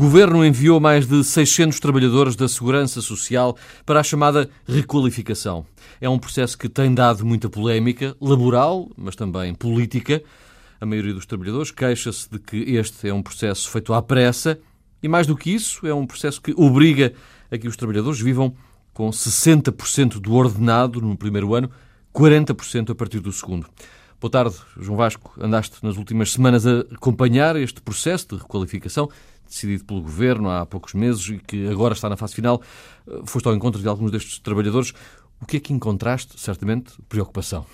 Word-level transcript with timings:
Governo 0.00 0.42
enviou 0.42 0.80
mais 0.80 1.06
de 1.06 1.22
600 1.22 1.78
trabalhadores 1.78 2.34
da 2.34 2.48
Segurança 2.48 3.02
Social 3.02 3.54
para 3.84 4.00
a 4.00 4.02
chamada 4.02 4.48
requalificação. 4.66 5.66
É 6.00 6.08
um 6.08 6.18
processo 6.18 6.56
que 6.56 6.70
tem 6.70 6.94
dado 6.94 7.22
muita 7.26 7.50
polémica, 7.50 8.16
laboral, 8.18 8.90
mas 8.96 9.14
também 9.14 9.54
política. 9.54 10.22
A 10.80 10.86
maioria 10.86 11.12
dos 11.12 11.26
trabalhadores 11.26 11.70
queixa-se 11.70 12.30
de 12.30 12.38
que 12.38 12.56
este 12.76 13.10
é 13.10 13.12
um 13.12 13.22
processo 13.22 13.68
feito 13.68 13.92
à 13.92 14.00
pressa 14.00 14.58
e, 15.02 15.06
mais 15.06 15.26
do 15.26 15.36
que 15.36 15.50
isso, 15.50 15.86
é 15.86 15.92
um 15.92 16.06
processo 16.06 16.40
que 16.40 16.54
obriga 16.56 17.12
a 17.50 17.58
que 17.58 17.68
os 17.68 17.76
trabalhadores 17.76 18.20
vivam 18.20 18.54
com 18.94 19.10
60% 19.10 20.18
do 20.18 20.32
ordenado 20.32 20.98
no 21.02 21.14
primeiro 21.14 21.54
ano, 21.54 21.70
40% 22.14 22.88
a 22.88 22.94
partir 22.94 23.20
do 23.20 23.30
segundo. 23.30 23.66
Boa 24.20 24.30
tarde, 24.30 24.54
João 24.78 24.98
Vasco. 24.98 25.32
Andaste 25.40 25.78
nas 25.82 25.96
últimas 25.96 26.30
semanas 26.30 26.66
a 26.66 26.80
acompanhar 26.94 27.56
este 27.56 27.80
processo 27.80 28.28
de 28.28 28.42
requalificação 28.42 29.08
decidido 29.48 29.82
pelo 29.86 30.02
governo 30.02 30.50
há 30.50 30.66
poucos 30.66 30.92
meses 30.92 31.26
e 31.30 31.38
que 31.38 31.66
agora 31.68 31.94
está 31.94 32.06
na 32.06 32.18
fase 32.18 32.34
final. 32.34 32.60
Eh, 33.08 33.22
foste 33.24 33.46
ao 33.46 33.54
encontro 33.54 33.80
de 33.80 33.88
alguns 33.88 34.10
destes 34.10 34.38
trabalhadores. 34.38 34.92
O 35.40 35.46
que 35.46 35.56
é 35.56 35.60
que 35.60 35.72
encontraste? 35.72 36.38
Certamente 36.38 36.92
preocupação. 37.08 37.64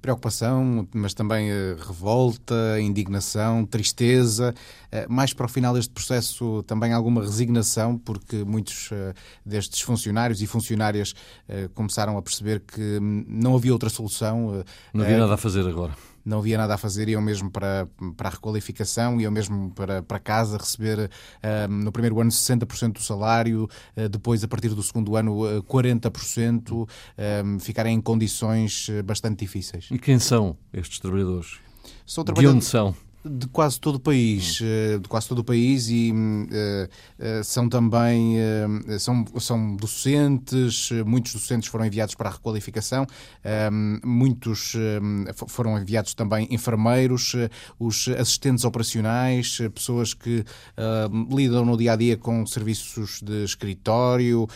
Preocupação, 0.00 0.88
mas 0.94 1.14
também 1.14 1.50
uh, 1.50 1.76
revolta, 1.76 2.80
indignação, 2.80 3.64
tristeza. 3.66 4.54
Uh, 4.92 5.12
mais 5.12 5.32
para 5.32 5.46
o 5.46 5.48
final 5.48 5.74
deste 5.74 5.92
processo, 5.92 6.62
também 6.64 6.92
alguma 6.92 7.20
resignação, 7.22 7.98
porque 7.98 8.44
muitos 8.44 8.90
uh, 8.90 9.14
destes 9.44 9.80
funcionários 9.80 10.40
e 10.42 10.46
funcionárias 10.46 11.14
começaram 11.74 12.16
a 12.16 12.22
perceber 12.22 12.60
que 12.60 12.98
não 13.00 13.56
havia 13.56 13.72
outra 13.72 13.90
solução. 13.90 14.64
não 14.94 15.04
havia 15.04 15.18
nada 15.18 15.34
a 15.34 15.36
fazer 15.36 15.66
agora 15.66 15.92
não 16.30 16.38
havia 16.38 16.56
nada 16.56 16.74
a 16.74 16.78
fazer, 16.78 17.08
iam 17.08 17.20
mesmo 17.20 17.50
para, 17.50 17.88
para 18.16 18.28
a 18.28 18.30
requalificação, 18.30 19.20
iam 19.20 19.32
mesmo 19.32 19.70
para, 19.72 20.02
para 20.02 20.18
casa 20.20 20.56
receber 20.56 21.10
uh, 21.10 21.68
no 21.70 21.90
primeiro 21.90 22.20
ano 22.20 22.30
60% 22.30 22.92
do 22.92 23.02
salário, 23.02 23.68
uh, 23.96 24.08
depois, 24.08 24.44
a 24.44 24.48
partir 24.48 24.68
do 24.68 24.82
segundo 24.82 25.16
ano, 25.16 25.58
uh, 25.58 25.62
40%, 25.64 26.72
uh, 26.72 26.86
ficarem 27.60 27.96
em 27.96 28.00
condições 28.00 28.88
bastante 29.04 29.40
difíceis. 29.40 29.88
E 29.90 29.98
quem 29.98 30.18
são 30.18 30.56
estes 30.72 31.00
trabalhadores? 31.00 31.58
São 32.06 32.24
trabalhadores... 32.24 32.70
De 32.70 32.76
onde 32.78 32.94
são? 32.94 33.09
De 33.24 33.46
quase 33.48 33.78
todo 33.78 33.96
o 33.96 34.00
país, 34.00 34.60
hum. 34.60 35.00
de 35.00 35.08
quase 35.08 35.28
todo 35.28 35.40
o 35.40 35.44
país 35.44 35.88
e 35.90 36.12
uh, 36.12 37.44
são 37.44 37.68
também 37.68 38.36
uh, 38.38 38.98
são, 38.98 39.24
são 39.38 39.76
docentes, 39.76 40.90
muitos 41.04 41.34
docentes 41.34 41.68
foram 41.68 41.84
enviados 41.84 42.14
para 42.14 42.30
a 42.30 42.32
requalificação, 42.32 43.06
muitos 44.02 44.74
foram 45.48 45.78
enviados 45.78 46.14
também 46.14 46.48
enfermeiros, 46.50 47.34
os 47.78 48.08
assistentes 48.08 48.64
operacionais, 48.64 49.58
pessoas 49.74 50.14
que 50.14 50.44
lidam 51.30 51.64
no 51.64 51.76
dia 51.76 51.92
a 51.92 51.96
dia 51.96 52.16
com 52.16 52.46
serviços 52.46 53.20
de 53.22 53.44
escritório, 53.44 54.48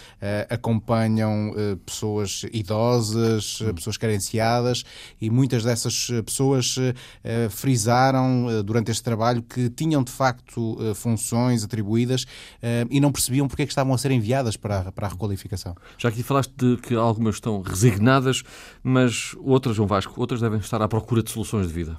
acompanham 0.49 1.53
pessoas 1.85 2.45
idosas, 2.53 3.61
hum. 3.61 3.75
pessoas 3.75 3.97
carenciadas 3.97 4.85
e 5.21 5.31
muitas 5.31 5.65
dessas 5.65 6.09
pessoas 6.25 6.77
frisaram 7.51 8.54
durante 8.63 8.91
este 8.91 9.03
trabalho 9.03 9.43
que 9.43 9.69
tinham 9.71 10.03
de 10.03 10.13
facto 10.13 10.77
eh, 10.81 10.95
funções 10.95 11.65
atribuídas 11.65 12.25
eh, 12.63 12.87
e 12.91 13.01
não 13.01 13.11
percebiam 13.11 13.49
porque 13.49 13.63
é 13.63 13.67
que 13.67 13.73
estavam 13.73 13.95
a 13.95 13.99
ser 13.99 14.11
enviadas 14.11 14.57
para 14.57 14.93
para 14.93 15.07
a 15.07 15.11
requalificação. 15.11 15.75
Já 15.99 16.09
aqui 16.09 16.23
falaste 16.23 16.53
de 16.57 16.77
que 16.77 16.95
algumas 16.95 17.37
estão 17.37 17.61
resignadas, 17.63 18.43
mas 18.83 19.35
outras, 19.39 19.77
João 19.77 19.89
Vasco, 19.89 20.21
outras 20.21 20.41
devem 20.41 20.59
estar 20.59 20.81
à 20.83 20.89
procura 20.89 21.23
de 21.23 21.31
soluções 21.31 21.67
de 21.69 21.73
vida. 21.73 21.99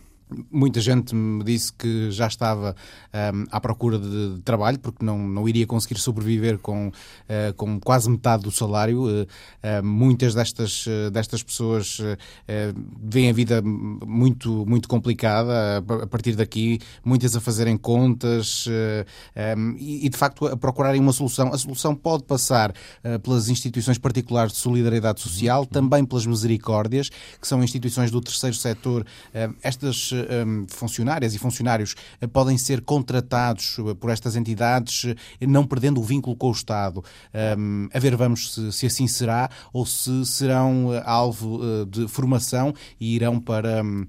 Muita 0.52 0.82
gente 0.82 1.14
me 1.14 1.44
disse 1.44 1.72
que 1.72 2.10
já 2.10 2.26
estava 2.26 2.76
um, 3.14 3.46
à 3.52 3.62
procura 3.62 4.00
de, 4.00 4.36
de, 4.36 4.42
trabalho 4.42 4.80
porque 4.80 5.06
não, 5.06 5.20
não 5.20 5.48
iria 5.48 5.68
conseguir 5.68 6.00
sobreviver 6.00 6.58
com, 6.58 6.88
uh, 6.88 7.54
com 7.56 7.80
quase 7.80 8.10
metade 8.10 8.42
do 8.42 8.50
salário. 8.50 9.04
Uh, 9.04 9.24
uh, 9.24 9.86
muitas 9.86 10.34
destas, 10.34 10.86
destas 11.12 11.44
pessoas 11.44 12.00
veem 13.02 13.30
a 13.30 13.34
vida 13.34 13.62
muito, 13.62 14.66
muito 14.66 14.88
complicada. 14.88 15.78
A 16.02 16.08
partir 16.08 16.36
daqui, 16.36 16.80
muitas 17.04 17.36
a 17.36 17.40
fazerem 17.42 17.78
contas 17.78 18.66
um, 19.58 19.76
e, 19.78 20.06
e, 20.06 20.10
de 20.10 20.18
facto, 20.18 20.48
a 20.48 20.58
procurarem 20.58 21.00
uma 21.00 21.14
solução. 21.14 21.54
A 21.54 21.58
solução 21.58 21.96
pode 21.96 22.24
passar 22.24 22.74
pelas 23.24 23.50
instituições 23.50 23.98
particulares 23.98 24.54
de 24.54 24.60
solidariedade 24.60 25.22
social, 25.22 25.62
uhum. 25.62 25.68
também 25.68 26.06
pelas 26.06 26.26
misericórdias, 26.26 27.10
que 27.10 27.48
são 27.48 27.64
instituições 27.64 28.10
do 28.10 28.22
terceiro 28.22 28.56
setor. 28.56 29.06
estas 29.62 30.15
funcionárias 30.68 31.34
e 31.34 31.40
funcionários 31.40 31.96
eh, 32.22 32.28
podem 32.28 32.58
ser 32.58 32.82
contratados 32.82 33.78
eh, 33.80 33.94
por 33.94 34.10
estas 34.10 34.36
entidades, 34.36 35.06
eh, 35.06 35.48
não 35.48 35.66
perdendo 35.66 36.00
o 36.00 36.04
vínculo 36.04 36.36
com 36.36 36.50
o 36.50 36.52
Estado. 36.52 37.04
Um, 37.58 37.88
a 37.94 38.00
ver, 38.00 38.16
vamos 38.16 38.54
se, 38.54 38.72
se, 38.72 38.86
assim 38.86 39.08
será 39.08 39.50
ou 39.74 39.86
se 39.86 40.26
serão 40.26 40.92
alvo 41.06 41.60
de 41.86 42.08
formação 42.08 42.74
e 43.00 43.16
irão 43.16 43.40
para 43.40 43.84
um, 43.84 44.06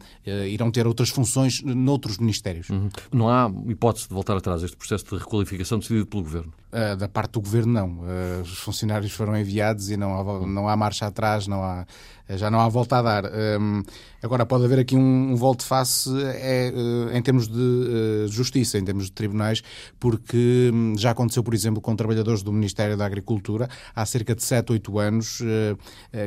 irão 0.46 0.70
ter 0.70 0.86
outras 0.86 1.08
funções 1.08 1.62
noutros 1.62 2.18
ministérios. 2.18 2.70
Uhum. 2.70 2.88
Não 3.12 3.28
há 3.28 3.50
hipótese 3.68 4.08
de 4.08 4.14
voltar 4.14 4.36
atrás 4.36 4.62
este 4.62 4.76
processo 4.76 5.04
de 5.04 5.16
requalificação 5.16 5.78
decidido 5.78 6.06
pelo 6.06 6.22
Governo? 6.22 6.52
Uh, 6.76 6.94
da 6.94 7.08
parte 7.08 7.32
do 7.32 7.40
Governo, 7.40 7.72
não. 7.72 7.88
Uh, 8.00 8.42
os 8.42 8.58
funcionários 8.58 9.10
foram 9.10 9.34
enviados 9.34 9.90
e 9.90 9.96
não 9.96 10.20
há, 10.20 10.46
não 10.46 10.68
há 10.68 10.76
marcha 10.76 11.06
atrás, 11.06 11.46
não 11.46 11.64
há 11.64 11.86
já 12.28 12.50
não 12.50 12.60
há 12.60 12.68
volta 12.68 12.98
a 12.98 13.02
dar. 13.02 13.24
Um, 13.60 13.84
agora, 14.20 14.44
pode 14.44 14.64
haver 14.64 14.80
aqui 14.80 14.96
um, 14.96 15.30
um 15.30 15.36
volte-face 15.36 16.10
é, 16.24 16.72
uh, 16.74 17.16
em 17.16 17.22
termos 17.22 17.46
de 17.46 18.26
justiça, 18.28 18.78
em 18.78 18.84
termos 18.84 19.04
de 19.04 19.12
tribunais, 19.12 19.62
porque 20.00 20.70
um, 20.74 20.98
já 20.98 21.12
aconteceu, 21.12 21.44
por 21.44 21.54
exemplo, 21.54 21.80
com 21.80 21.94
trabalhadores 21.94 22.42
do 22.42 22.52
Ministério 22.52 22.96
da 22.96 23.06
Agricultura 23.06 23.68
há 23.94 24.04
cerca 24.04 24.34
de 24.34 24.42
7, 24.42 24.72
8 24.72 24.98
anos, 24.98 25.38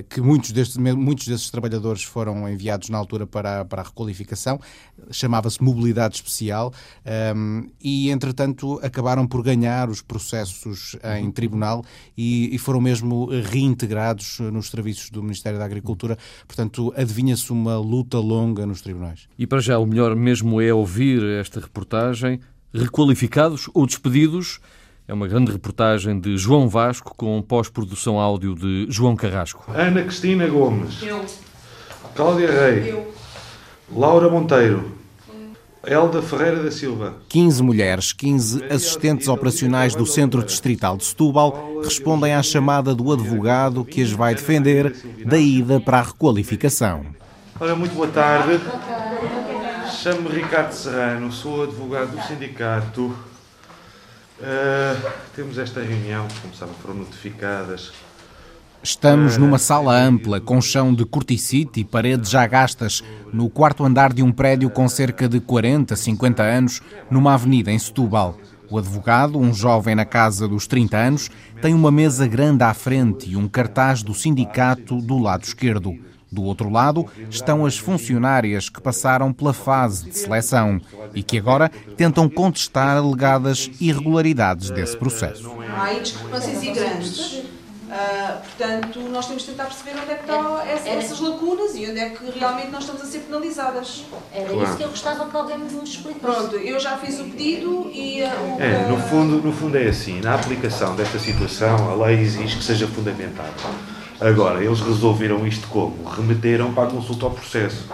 que 0.09 0.21
muitos 0.21 0.51
destes, 0.51 0.77
muitos 0.77 1.27
desses 1.27 1.49
trabalhadores 1.49 2.03
foram 2.03 2.47
enviados 2.47 2.89
na 2.89 2.97
altura 2.97 3.27
para, 3.27 3.65
para 3.65 3.81
a 3.81 3.85
requalificação, 3.85 4.57
chamava-se 5.11 5.61
mobilidade 5.61 6.15
especial, 6.15 6.73
um, 7.35 7.69
e 7.81 8.09
entretanto 8.09 8.79
acabaram 8.81 9.27
por 9.27 9.43
ganhar 9.43 9.89
os 9.89 10.01
processos 10.01 10.38
em 11.17 11.31
tribunal 11.31 11.83
e, 12.17 12.53
e 12.53 12.57
foram 12.57 12.79
mesmo 12.79 13.27
reintegrados 13.27 14.39
nos 14.39 14.69
serviços 14.69 15.09
do 15.09 15.21
Ministério 15.21 15.57
da 15.57 15.65
Agricultura 15.65 15.79
Agricultura. 15.79 16.17
Portanto, 16.47 16.93
adivinha-se 16.95 17.51
uma 17.51 17.77
luta 17.77 18.17
longa 18.19 18.65
nos 18.65 18.81
tribunais. 18.81 19.27
E 19.37 19.47
para 19.47 19.59
já, 19.59 19.77
o 19.79 19.85
melhor 19.85 20.15
mesmo 20.15 20.61
é 20.61 20.73
ouvir 20.73 21.23
esta 21.39 21.59
reportagem. 21.59 22.39
Requalificados 22.73 23.69
ou 23.73 23.85
despedidos? 23.85 24.59
É 25.07 25.13
uma 25.13 25.27
grande 25.27 25.51
reportagem 25.51 26.19
de 26.19 26.37
João 26.37 26.69
Vasco 26.69 27.15
com 27.15 27.41
pós-produção 27.41 28.19
áudio 28.19 28.53
de 28.53 28.85
João 28.89 29.15
Carrasco. 29.15 29.65
Ana 29.73 30.03
Cristina 30.03 30.47
Gomes. 30.47 31.01
Eu. 31.01 31.25
Cláudia 32.15 32.51
Rei. 32.51 32.91
Eu. 32.91 33.11
Laura 33.91 34.29
Monteiro. 34.29 34.98
Elda 35.89 36.21
Ferreira 36.21 36.61
da 36.61 36.69
Silva. 36.69 37.15
15 37.27 37.63
mulheres, 37.63 38.13
15 38.13 38.63
assistentes 38.65 39.27
operacionais 39.27 39.95
do 39.95 40.05
Centro 40.05 40.43
Distrital 40.43 40.95
de 40.95 41.03
Setúbal 41.03 41.81
respondem 41.83 42.35
à 42.35 42.43
chamada 42.43 42.93
do 42.93 43.11
advogado 43.11 43.83
que 43.83 44.03
as 44.03 44.11
vai 44.11 44.35
defender 44.35 44.95
da 45.25 45.39
ida 45.39 45.79
para 45.79 45.97
a 45.97 46.03
requalificação. 46.03 47.07
Ora, 47.59 47.75
muito 47.75 47.95
boa 47.95 48.07
tarde. 48.07 48.61
Chamo-me 50.03 50.29
Ricardo 50.29 50.73
Serrano, 50.73 51.31
sou 51.31 51.63
advogado 51.63 52.15
do 52.15 52.21
sindicato. 52.21 53.05
Uh, 54.39 55.11
temos 55.35 55.57
esta 55.57 55.81
reunião, 55.81 56.27
como 56.43 56.53
sabem, 56.53 56.75
foram 56.83 56.99
notificadas 56.99 57.91
Estamos 58.81 59.35
numa 59.35 59.57
sala 59.57 59.93
ampla, 59.93 60.39
com 60.39 60.61
chão 60.61 60.93
de 60.93 61.03
corticite 61.03 61.81
e 61.81 61.83
paredes 61.83 62.29
já 62.29 62.47
gastas, 62.47 63.03
no 63.33 63.49
quarto 63.49 63.83
andar 63.83 64.13
de 64.13 64.23
um 64.23 64.31
prédio 64.31 64.69
com 64.69 64.87
cerca 64.87 65.27
de 65.27 65.41
40, 65.41 65.97
50 65.97 66.41
anos, 66.41 66.81
numa 67.11 67.33
avenida 67.33 67.71
em 67.71 67.77
Setúbal. 67.77 68.37
O 68.69 68.77
advogado, 68.77 69.37
um 69.37 69.53
jovem 69.53 69.95
na 69.95 70.05
casa 70.05 70.47
dos 70.47 70.65
30 70.65 70.97
anos, 70.97 71.29
tem 71.61 71.73
uma 71.73 71.91
mesa 71.91 72.25
grande 72.25 72.63
à 72.63 72.73
frente 72.73 73.29
e 73.29 73.35
um 73.35 73.49
cartaz 73.49 74.01
do 74.01 74.13
sindicato 74.13 75.01
do 75.01 75.17
lado 75.17 75.43
esquerdo. 75.43 75.93
Do 76.31 76.43
outro 76.43 76.69
lado 76.69 77.05
estão 77.29 77.65
as 77.65 77.77
funcionárias 77.77 78.69
que 78.69 78.79
passaram 78.79 79.33
pela 79.33 79.51
fase 79.51 80.05
de 80.05 80.17
seleção 80.17 80.79
e 81.13 81.21
que 81.21 81.37
agora 81.37 81.69
tentam 81.97 82.29
contestar 82.29 82.95
alegadas 82.95 83.69
irregularidades 83.81 84.69
desse 84.69 84.95
processo. 84.95 85.51
Grandes 86.73 87.58
Uh, 87.89 88.39
portanto, 88.41 88.99
nós 89.09 89.25
temos 89.25 89.41
de 89.41 89.49
tentar 89.49 89.65
perceber 89.65 89.99
onde 89.99 90.11
é 90.11 90.15
que 90.15 90.21
estão 90.21 90.59
é, 90.61 90.97
essas 90.97 91.19
lacunas 91.19 91.73
e 91.73 91.89
onde 91.89 91.99
é 91.99 92.09
que 92.09 92.39
realmente 92.39 92.69
nós 92.69 92.81
estamos 92.81 93.01
a 93.01 93.05
ser 93.05 93.19
penalizadas. 93.21 94.03
Era 94.31 94.47
claro. 94.47 94.63
isso 94.63 94.77
que 94.77 94.83
eu 94.83 94.89
gostava 94.89 95.27
que 95.27 95.35
alguém 95.35 95.57
me 95.57 95.83
explicasse. 95.83 96.19
Pronto, 96.19 96.55
eu 96.55 96.79
já 96.79 96.97
fiz 96.97 97.19
o 97.19 97.23
pedido 97.23 97.89
e... 97.91 98.21
Uh, 98.21 98.57
o, 98.57 98.61
é, 98.61 98.87
no, 98.87 98.97
fundo, 98.97 99.41
no 99.41 99.51
fundo 99.51 99.75
é 99.75 99.87
assim, 99.87 100.21
na 100.21 100.35
aplicação 100.35 100.95
desta 100.95 101.17
situação, 101.17 101.89
a 101.89 102.05
lei 102.05 102.19
exige 102.19 102.57
que 102.57 102.63
seja 102.63 102.87
fundamentada. 102.87 103.49
Agora, 104.21 104.63
eles 104.63 104.81
resolveram 104.81 105.47
isto 105.47 105.67
como? 105.69 106.03
Remeteram 106.07 106.71
para 106.73 106.89
a 106.89 106.91
consulta 106.91 107.25
ao 107.25 107.31
processo. 107.31 107.85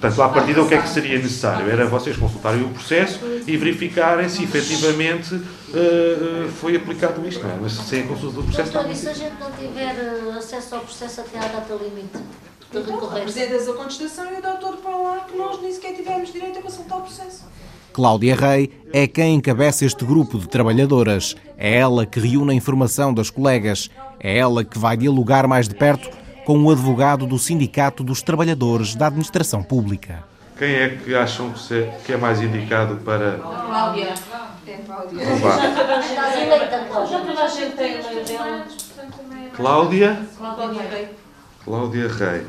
Portanto, 0.00 0.22
à 0.22 0.28
partida, 0.28 0.62
o 0.62 0.68
que 0.68 0.74
é 0.74 0.82
que 0.82 0.88
seria 0.88 1.16
necessário? 1.16 1.70
Era 1.70 1.86
vocês 1.86 2.16
consultarem 2.18 2.62
o 2.62 2.68
processo 2.68 3.18
e 3.46 3.56
verificarem 3.56 4.28
se 4.28 4.44
efetivamente 4.44 5.34
uh, 5.34 6.48
foi 6.60 6.76
aplicado 6.76 7.26
isto, 7.26 7.42
não 7.42 7.50
é? 7.50 7.58
Mas 7.62 7.72
sem 7.72 8.02
a 8.02 8.06
consulta 8.06 8.36
do 8.36 8.42
processo. 8.44 8.72
Doutor, 8.72 8.90
e 8.90 8.94
se 8.94 9.08
a 9.08 9.14
gente 9.14 9.34
não 9.40 9.50
tiver 9.52 9.96
acesso 10.36 10.74
ao 10.74 10.82
processo 10.82 11.22
até 11.22 11.38
à 11.38 11.48
data 11.48 11.74
limite? 11.74 12.18
Então, 12.74 13.10
apresentas 13.10 13.66
a 13.68 13.72
contestação 13.72 14.26
e 14.34 14.38
o 14.38 14.42
doutor 14.42 14.76
para 14.76 14.96
lá 14.96 15.20
que 15.20 15.36
nós 15.36 15.62
nem 15.62 15.72
sequer 15.72 15.94
tivemos 15.94 16.30
direito 16.30 16.58
a 16.58 16.62
consultar 16.62 16.98
o 16.98 17.02
processo. 17.02 17.44
Cláudia 17.94 18.36
Rei 18.36 18.70
é 18.92 19.06
quem 19.06 19.36
encabeça 19.36 19.86
este 19.86 20.04
grupo 20.04 20.38
de 20.38 20.46
trabalhadoras. 20.46 21.34
É 21.56 21.76
ela 21.76 22.04
que 22.04 22.20
reúne 22.20 22.52
a 22.52 22.54
informação 22.54 23.14
das 23.14 23.30
colegas. 23.30 23.88
É 24.20 24.36
ela 24.36 24.62
que 24.62 24.78
vai 24.78 24.94
dialogar 24.98 25.48
mais 25.48 25.66
de 25.66 25.74
perto 25.74 26.10
com 26.46 26.62
o 26.62 26.70
advogado 26.70 27.26
do 27.26 27.40
Sindicato 27.40 28.04
dos 28.04 28.22
Trabalhadores 28.22 28.94
da 28.94 29.08
Administração 29.08 29.64
Pública. 29.64 30.22
Quem 30.56 30.76
é 30.76 30.90
que 30.90 31.12
acham 31.12 31.52
que 32.04 32.12
é 32.12 32.16
mais 32.16 32.40
indicado 32.40 32.96
para. 33.04 33.38
Cláudia. 33.38 34.14
Cláudia. 34.86 35.26
Cláudia? 39.56 40.20
Cláudia 40.38 40.82
Rei. 40.88 41.08
Cláudia 41.64 42.08
Rei. 42.08 42.46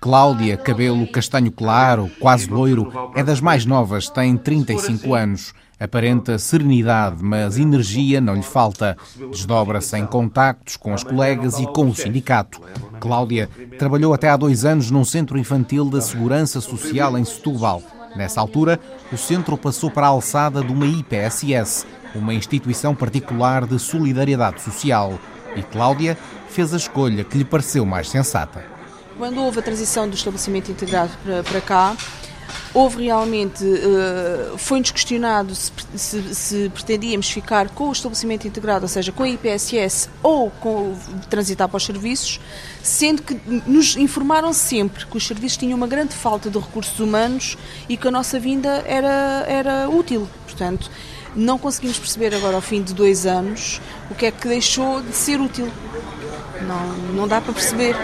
Cláudia, 0.00 0.56
cabelo 0.56 1.06
castanho 1.08 1.50
claro, 1.50 2.08
quase 2.20 2.48
loiro, 2.48 3.10
é 3.16 3.22
das 3.22 3.40
mais 3.40 3.66
novas, 3.66 4.08
tem 4.08 4.36
35 4.36 5.12
anos. 5.12 5.52
Aparenta 5.80 6.38
serenidade, 6.38 7.22
mas 7.22 7.58
energia 7.58 8.20
não 8.20 8.34
lhe 8.34 8.42
falta. 8.42 8.96
Desdobra-se 9.30 9.96
em 9.96 10.04
contactos 10.04 10.76
com 10.76 10.92
as 10.92 11.02
colegas 11.02 11.58
e 11.58 11.66
com 11.66 11.88
o 11.88 11.94
sindicato. 11.94 12.60
Cláudia 13.00 13.48
trabalhou 13.78 14.12
até 14.12 14.28
há 14.28 14.36
dois 14.36 14.66
anos 14.66 14.90
num 14.90 15.06
centro 15.06 15.38
infantil 15.38 15.86
da 15.86 16.02
Segurança 16.02 16.60
Social 16.60 17.16
em 17.16 17.24
Setúbal. 17.24 17.82
Nessa 18.14 18.42
altura, 18.42 18.78
o 19.10 19.16
centro 19.16 19.56
passou 19.56 19.90
para 19.90 20.06
a 20.06 20.10
alçada 20.10 20.62
de 20.62 20.70
uma 20.70 20.84
IPSS, 20.84 21.86
uma 22.14 22.34
instituição 22.34 22.94
particular 22.94 23.66
de 23.66 23.78
solidariedade 23.78 24.60
social. 24.60 25.18
E 25.56 25.62
Cláudia 25.62 26.18
fez 26.50 26.74
a 26.74 26.76
escolha 26.76 27.24
que 27.24 27.38
lhe 27.38 27.44
pareceu 27.44 27.86
mais 27.86 28.08
sensata 28.10 28.80
quando 29.20 29.42
houve 29.42 29.58
a 29.58 29.62
transição 29.62 30.08
do 30.08 30.14
estabelecimento 30.14 30.70
integrado 30.70 31.10
para, 31.22 31.42
para 31.42 31.60
cá, 31.60 31.96
houve 32.72 33.04
realmente, 33.04 33.64
uh, 33.64 34.56
foi-nos 34.58 34.90
questionado 34.90 35.54
se, 35.54 35.72
se, 35.96 36.34
se, 36.34 36.68
pretendíamos 36.72 37.30
ficar 37.30 37.68
com 37.70 37.88
o 37.88 37.92
estabelecimento 37.92 38.46
integrado, 38.46 38.84
ou 38.84 38.88
seja, 38.88 39.12
com 39.12 39.22
a 39.22 39.28
IPSS 39.28 40.08
ou 40.22 40.50
com 40.50 40.96
transitar 41.28 41.68
para 41.68 41.76
os 41.76 41.84
serviços, 41.84 42.40
sendo 42.82 43.22
que 43.22 43.40
nos 43.66 43.96
informaram 43.96 44.52
sempre 44.52 45.06
que 45.06 45.16
os 45.16 45.26
serviços 45.26 45.58
tinham 45.58 45.76
uma 45.76 45.86
grande 45.86 46.14
falta 46.14 46.48
de 46.50 46.58
recursos 46.58 46.98
humanos 47.00 47.56
e 47.88 47.96
que 47.96 48.08
a 48.08 48.10
nossa 48.10 48.38
vinda 48.38 48.82
era, 48.86 49.44
era 49.46 49.88
útil. 49.88 50.28
Portanto, 50.44 50.90
não 51.34 51.58
conseguimos 51.58 51.98
perceber 51.98 52.34
agora, 52.34 52.56
ao 52.56 52.62
fim 52.62 52.82
de 52.82 52.92
dois 52.92 53.26
anos, 53.26 53.80
o 54.10 54.14
que 54.14 54.26
é 54.26 54.30
que 54.30 54.48
deixou 54.48 55.00
de 55.00 55.14
ser 55.14 55.40
útil. 55.40 55.70
Não, 56.66 56.86
não 57.14 57.28
dá 57.28 57.40
para 57.40 57.52
perceber. 57.52 57.96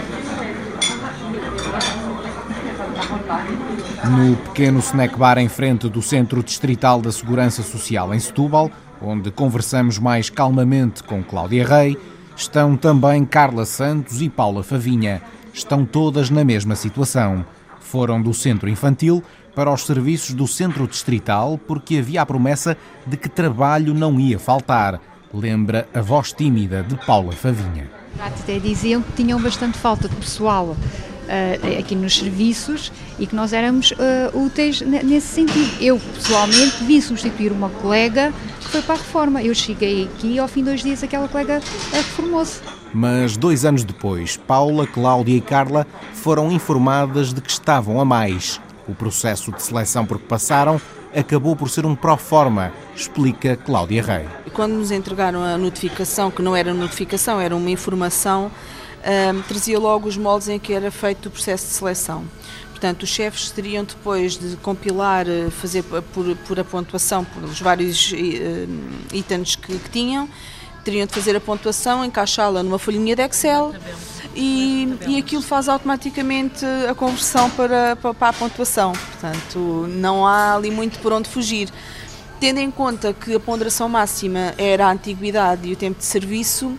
No 4.09 4.35
pequeno 4.37 4.79
snack 4.79 5.17
bar 5.17 5.37
em 5.37 5.49
frente 5.49 5.89
do 5.89 6.01
Centro 6.01 6.43
Distrital 6.43 7.01
da 7.01 7.11
Segurança 7.11 7.61
Social 7.63 8.13
em 8.13 8.19
Setúbal, 8.19 8.71
onde 9.01 9.31
conversamos 9.31 9.99
mais 9.99 10.29
calmamente 10.29 11.03
com 11.03 11.23
Cláudia 11.23 11.67
Rei, 11.67 11.97
estão 12.35 12.77
também 12.77 13.25
Carla 13.25 13.65
Santos 13.65 14.21
e 14.21 14.29
Paula 14.29 14.63
Favinha. 14.63 15.21
Estão 15.53 15.85
todas 15.85 16.29
na 16.29 16.45
mesma 16.45 16.75
situação. 16.75 17.45
Foram 17.79 18.21
do 18.21 18.33
centro 18.33 18.69
infantil 18.69 19.23
para 19.55 19.73
os 19.73 19.85
serviços 19.85 20.35
do 20.35 20.47
centro 20.47 20.87
distrital 20.87 21.57
porque 21.57 21.97
havia 21.97 22.21
a 22.21 22.25
promessa 22.25 22.77
de 23.05 23.17
que 23.17 23.27
trabalho 23.27 23.93
não 23.93 24.19
ia 24.19 24.37
faltar. 24.37 25.01
Lembra 25.33 25.87
a 25.93 26.01
voz 26.01 26.31
tímida 26.31 26.83
de 26.83 26.95
Paula 27.05 27.33
Favinha. 27.33 27.89
Até 28.19 28.59
diziam 28.59 29.01
que 29.01 29.11
tinham 29.13 29.41
bastante 29.41 29.77
falta 29.77 30.07
de 30.07 30.15
pessoal 30.15 30.75
uh, 31.27 31.79
aqui 31.79 31.95
nos 31.95 32.17
serviços 32.17 32.91
e 33.19 33.27
que 33.27 33.35
nós 33.35 33.53
éramos 33.53 33.91
uh, 33.91 34.37
úteis 34.37 34.81
nesse 34.81 35.27
sentido. 35.27 35.69
Eu, 35.79 35.99
pessoalmente, 35.99 36.83
vim 36.83 37.01
substituir 37.01 37.51
uma 37.51 37.69
colega 37.69 38.33
que 38.59 38.69
foi 38.69 38.81
para 38.81 38.95
a 38.95 38.97
reforma. 38.97 39.43
Eu 39.43 39.53
cheguei 39.53 40.05
aqui 40.05 40.33
e 40.33 40.39
ao 40.39 40.47
fim 40.47 40.61
de 40.61 40.69
dois 40.69 40.81
dias 40.81 41.03
aquela 41.03 41.27
colega 41.27 41.61
reformou-se. 41.91 42.61
Mas 42.93 43.37
dois 43.37 43.65
anos 43.65 43.83
depois, 43.83 44.37
Paula, 44.37 44.87
Cláudia 44.87 45.35
e 45.35 45.41
Carla 45.41 45.85
foram 46.13 46.51
informadas 46.51 47.33
de 47.33 47.41
que 47.41 47.51
estavam 47.51 47.99
a 47.99 48.05
mais. 48.05 48.59
O 48.87 48.95
processo 48.95 49.51
de 49.51 49.61
seleção 49.61 50.05
por 50.05 50.17
que 50.17 50.25
passaram 50.25 50.79
acabou 51.15 51.55
por 51.55 51.69
ser 51.69 51.85
um 51.85 51.95
pró-forma, 51.95 52.71
explica 52.95 53.55
Cláudia 53.55 54.03
Rei. 54.03 54.25
Quando 54.53 54.73
nos 54.73 54.91
entregaram 54.91 55.43
a 55.43 55.57
notificação, 55.57 56.29
que 56.29 56.41
não 56.41 56.55
era 56.55 56.73
notificação, 56.73 57.39
era 57.39 57.55
uma 57.55 57.69
informação 57.69 58.51
um, 59.07 59.41
trazia 59.43 59.79
logo 59.79 60.07
os 60.07 60.17
moldes 60.17 60.49
em 60.49 60.59
que 60.59 60.73
era 60.73 60.91
feito 60.91 61.27
o 61.27 61.31
processo 61.31 61.67
de 61.67 61.73
seleção. 61.73 62.25
Portanto, 62.71 63.03
os 63.03 63.09
chefes 63.09 63.49
teriam 63.49 63.83
depois 63.83 64.37
de 64.37 64.55
compilar, 64.57 65.27
eh, 65.27 65.49
fazer 65.49 65.83
por, 65.83 66.35
por 66.47 66.59
a 66.59 66.63
pontuação, 66.63 67.25
pelos 67.25 67.59
vários 67.59 68.11
uh, 68.11 68.15
itens 69.11 69.55
que, 69.55 69.79
que, 69.79 69.89
tinham, 69.89 70.29
teriam 70.83 71.07
de 71.07 71.13
fazer 71.13 71.35
a 71.35 71.39
pontuação, 71.39 72.05
encaixá-la 72.05 72.61
numa 72.61 72.77
folhinha 72.77 73.15
de 73.15 73.23
Excel 73.23 73.73
e, 74.35 74.95
e 75.07 75.17
aquilo 75.17 75.41
faz 75.41 75.67
automaticamente 75.67 76.63
a 76.87 76.93
conversão 76.93 77.49
para, 77.49 77.95
para, 77.95 78.13
para 78.13 78.29
a 78.29 78.33
pontuação. 78.33 78.93
Portanto, 78.93 79.87
não 79.89 80.27
há 80.27 80.53
ali 80.53 80.69
muito 80.69 80.99
por 80.99 81.11
onde 81.11 81.27
fugir. 81.27 81.69
Tendo 82.39 82.59
em 82.59 82.69
conta 82.69 83.11
que 83.11 83.33
a 83.33 83.39
ponderação 83.39 83.89
máxima 83.89 84.53
era 84.55 84.85
a 84.85 84.91
antiguidade 84.91 85.67
e 85.67 85.73
o 85.73 85.75
tempo 85.75 85.97
de 85.97 86.05
serviço, 86.05 86.77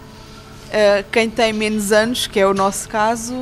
quem 1.10 1.30
tem 1.30 1.52
menos 1.52 1.92
anos, 1.92 2.26
que 2.26 2.38
é 2.38 2.46
o 2.46 2.54
nosso 2.54 2.88
caso, 2.88 3.34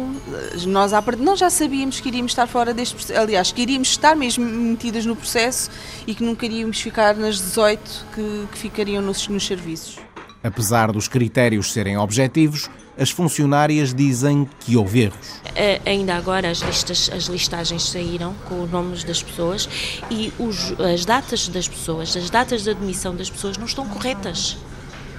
nós, 0.67 0.93
nós 1.19 1.38
já 1.38 1.50
sabíamos 1.50 2.00
que 2.00 2.08
iríamos 2.08 2.32
estar 2.32 2.46
fora 2.46 2.73
deste 2.73 2.94
processo, 2.94 3.20
aliás, 3.20 3.52
que 3.52 3.62
iríamos 3.62 3.88
estar 3.88 4.14
mesmo 4.14 4.44
metidas 4.44 5.05
no 5.05 5.17
processo 5.17 5.70
e 6.06 6.14
que 6.14 6.23
nunca 6.23 6.46
iríamos 6.46 6.81
ficar 6.81 7.17
nas 7.17 7.37
18 7.37 8.06
que, 8.14 8.49
que 8.52 8.58
ficariam 8.58 9.02
nos, 9.02 9.26
nos 9.28 9.46
serviços. 9.46 9.99
Apesar 10.42 10.92
dos 10.92 11.09
critérios 11.09 11.73
serem 11.73 11.97
objetivos, 11.97 12.71
as 12.99 13.11
funcionárias 13.11 13.92
dizem 13.92 14.49
que 14.61 14.76
houve 14.76 15.02
erros. 15.02 15.42
ainda 15.85 16.14
agora 16.14 16.50
as, 16.50 16.61
listas, 16.61 17.11
as 17.12 17.25
listagens 17.25 17.90
saíram 17.90 18.35
com 18.49 18.62
os 18.62 18.71
nomes 18.71 19.04
das 19.04 19.23
pessoas 19.23 19.68
e 20.11 20.33
os, 20.38 20.73
as 20.80 21.04
datas 21.04 21.49
das 21.49 21.68
pessoas, 21.68 22.16
as 22.16 22.30
datas 22.30 22.62
de 22.62 22.71
admissão 22.71 23.14
das 23.14 23.28
pessoas 23.28 23.59
não 23.59 23.66
estão 23.66 23.87
corretas. 23.87 24.56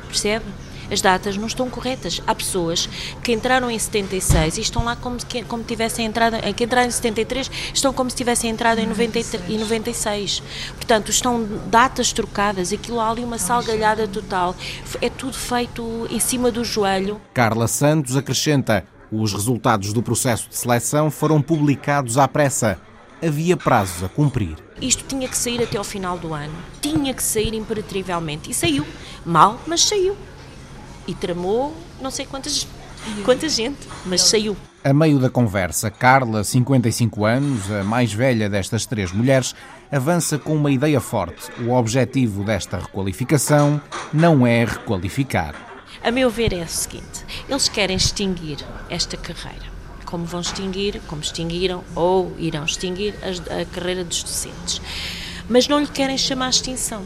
Percebe? 0.08 0.46
As 0.92 1.02
datas 1.02 1.38
não 1.38 1.48
estão 1.48 1.70
corretas. 1.70 2.22
Há 2.26 2.34
pessoas 2.34 2.88
que 3.24 3.32
entraram 3.32 3.70
em 3.70 3.78
76 3.78 4.58
e 4.58 4.62
estão 4.62 4.84
lá 4.84 4.96
como, 4.96 5.18
que, 5.18 5.44
como 5.44 5.64
tivessem 5.64 6.06
entrado, 6.06 6.38
que 6.54 6.64
entraram 6.64 6.88
em 6.88 6.92
73 6.92 7.50
estão 7.74 7.94
como 7.94 8.10
se 8.10 8.16
tivessem 8.16 8.50
entrado 8.50 8.80
em 8.80 8.88
93, 8.88 9.60
96. 9.60 10.44
Portanto, 10.76 11.10
estão 11.10 11.46
datas 11.68 12.14
trocadas, 12.14 12.72
aquilo 12.72 13.00
há 13.00 13.10
ali 13.10 13.24
uma 13.24 13.38
salgalhada 13.38 14.08
total. 14.08 14.56
É 15.02 15.10
tudo 15.10 15.34
feito 15.34 16.08
em 16.10 16.20
cima 16.20 16.52
do 16.52 16.64
joelho. 16.64 17.22
Carla 17.34 17.68
Santos 17.68 18.16
acrescenta: 18.16 18.86
os 19.12 19.34
resultados 19.34 19.94
do 19.94 20.02
processo 20.02 20.50
de 20.50 20.58
seleção 20.58 21.12
foram 21.12 21.42
publicados 21.42 22.18
à 22.18 22.28
pressa. 22.28 22.80
Havia 23.22 23.58
prazos 23.58 24.04
a 24.04 24.10
cumprir. 24.10 24.58
Isto 24.80 25.04
tinha 25.06 25.28
que 25.28 25.36
sair 25.36 25.64
até 25.64 25.76
ao 25.76 25.84
final 25.84 26.20
do 26.20 26.36
ano. 26.36 26.54
Tinha 26.80 27.12
que 27.16 27.24
sair 27.24 27.56
imperativamente. 27.56 28.52
E 28.52 28.54
saiu. 28.54 28.86
Mal, 29.26 29.60
mas 29.66 29.82
saiu 29.84 30.16
e 31.08 31.16
tramou 31.16 31.74
não 32.02 32.12
sei 32.12 32.26
quantas, 32.26 32.68
quanta 33.24 33.50
gente, 33.50 33.80
mas 34.06 34.22
saiu. 34.22 34.56
A 34.84 34.94
meio 34.94 35.20
da 35.20 35.30
conversa, 35.30 35.90
Carla, 35.90 36.44
55 36.44 37.26
anos, 37.26 37.72
a 37.72 37.84
mais 37.84 38.14
velha 38.14 38.50
destas 38.50 38.86
três 38.86 39.12
mulheres, 39.12 39.56
avança 39.92 40.38
com 40.38 40.56
uma 40.56 40.72
ideia 40.72 41.02
forte. 41.02 41.52
O 41.62 41.72
objetivo 41.72 42.44
desta 42.44 42.78
requalificação 42.78 43.82
não 44.14 44.46
é 44.46 44.64
requalificar. 44.64 45.56
A 46.04 46.12
meu 46.12 46.30
ver 46.30 46.54
é 46.54 46.64
o 46.64 46.68
seguinte: 46.68 47.26
eles 47.50 47.68
querem 47.68 47.98
extinguir 47.98 48.60
esta 48.90 49.18
carreira. 49.18 49.66
Como 50.06 50.24
vão 50.24 50.40
extinguir, 50.40 51.02
como 51.08 51.22
extinguiram 51.22 51.84
ou 51.94 52.34
irão 52.38 52.64
extinguir 52.64 53.14
a, 53.22 53.62
a 53.62 53.66
carreira 53.66 54.06
dos 54.06 54.24
docentes. 54.24 54.82
Mas 55.50 55.68
não 55.68 55.80
lhe 55.80 55.88
querem 55.88 56.18
chamar 56.18 56.50
extinção 56.50 57.04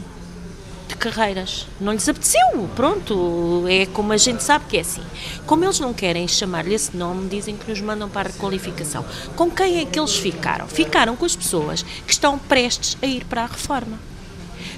de 0.92 0.96
carreiras. 0.98 1.66
Não 1.80 1.92
lhes 1.92 2.08
apeteceu, 2.08 2.68
pronto, 2.76 3.64
é 3.68 3.86
como 3.86 4.12
a 4.12 4.16
gente 4.16 4.42
sabe 4.42 4.66
que 4.68 4.76
é 4.76 4.80
assim. 4.80 5.02
Como 5.46 5.64
eles 5.64 5.80
não 5.80 5.92
querem 5.92 6.28
chamar-lhe 6.28 6.74
esse 6.74 6.96
nome, 6.96 7.28
dizem 7.28 7.56
que 7.56 7.68
nos 7.68 7.80
mandam 7.80 8.08
para 8.08 8.28
a 8.28 8.32
requalificação. 8.32 9.04
Com 9.34 9.50
quem 9.50 9.80
é 9.80 9.84
que 9.84 9.98
eles 9.98 10.14
ficaram? 10.14 10.68
Ficaram 10.68 11.16
com 11.16 11.24
as 11.24 11.34
pessoas 11.34 11.82
que 11.82 12.12
estão 12.12 12.38
prestes 12.38 12.96
a 13.02 13.06
ir 13.06 13.24
para 13.24 13.42
a 13.42 13.46
reforma. 13.46 13.98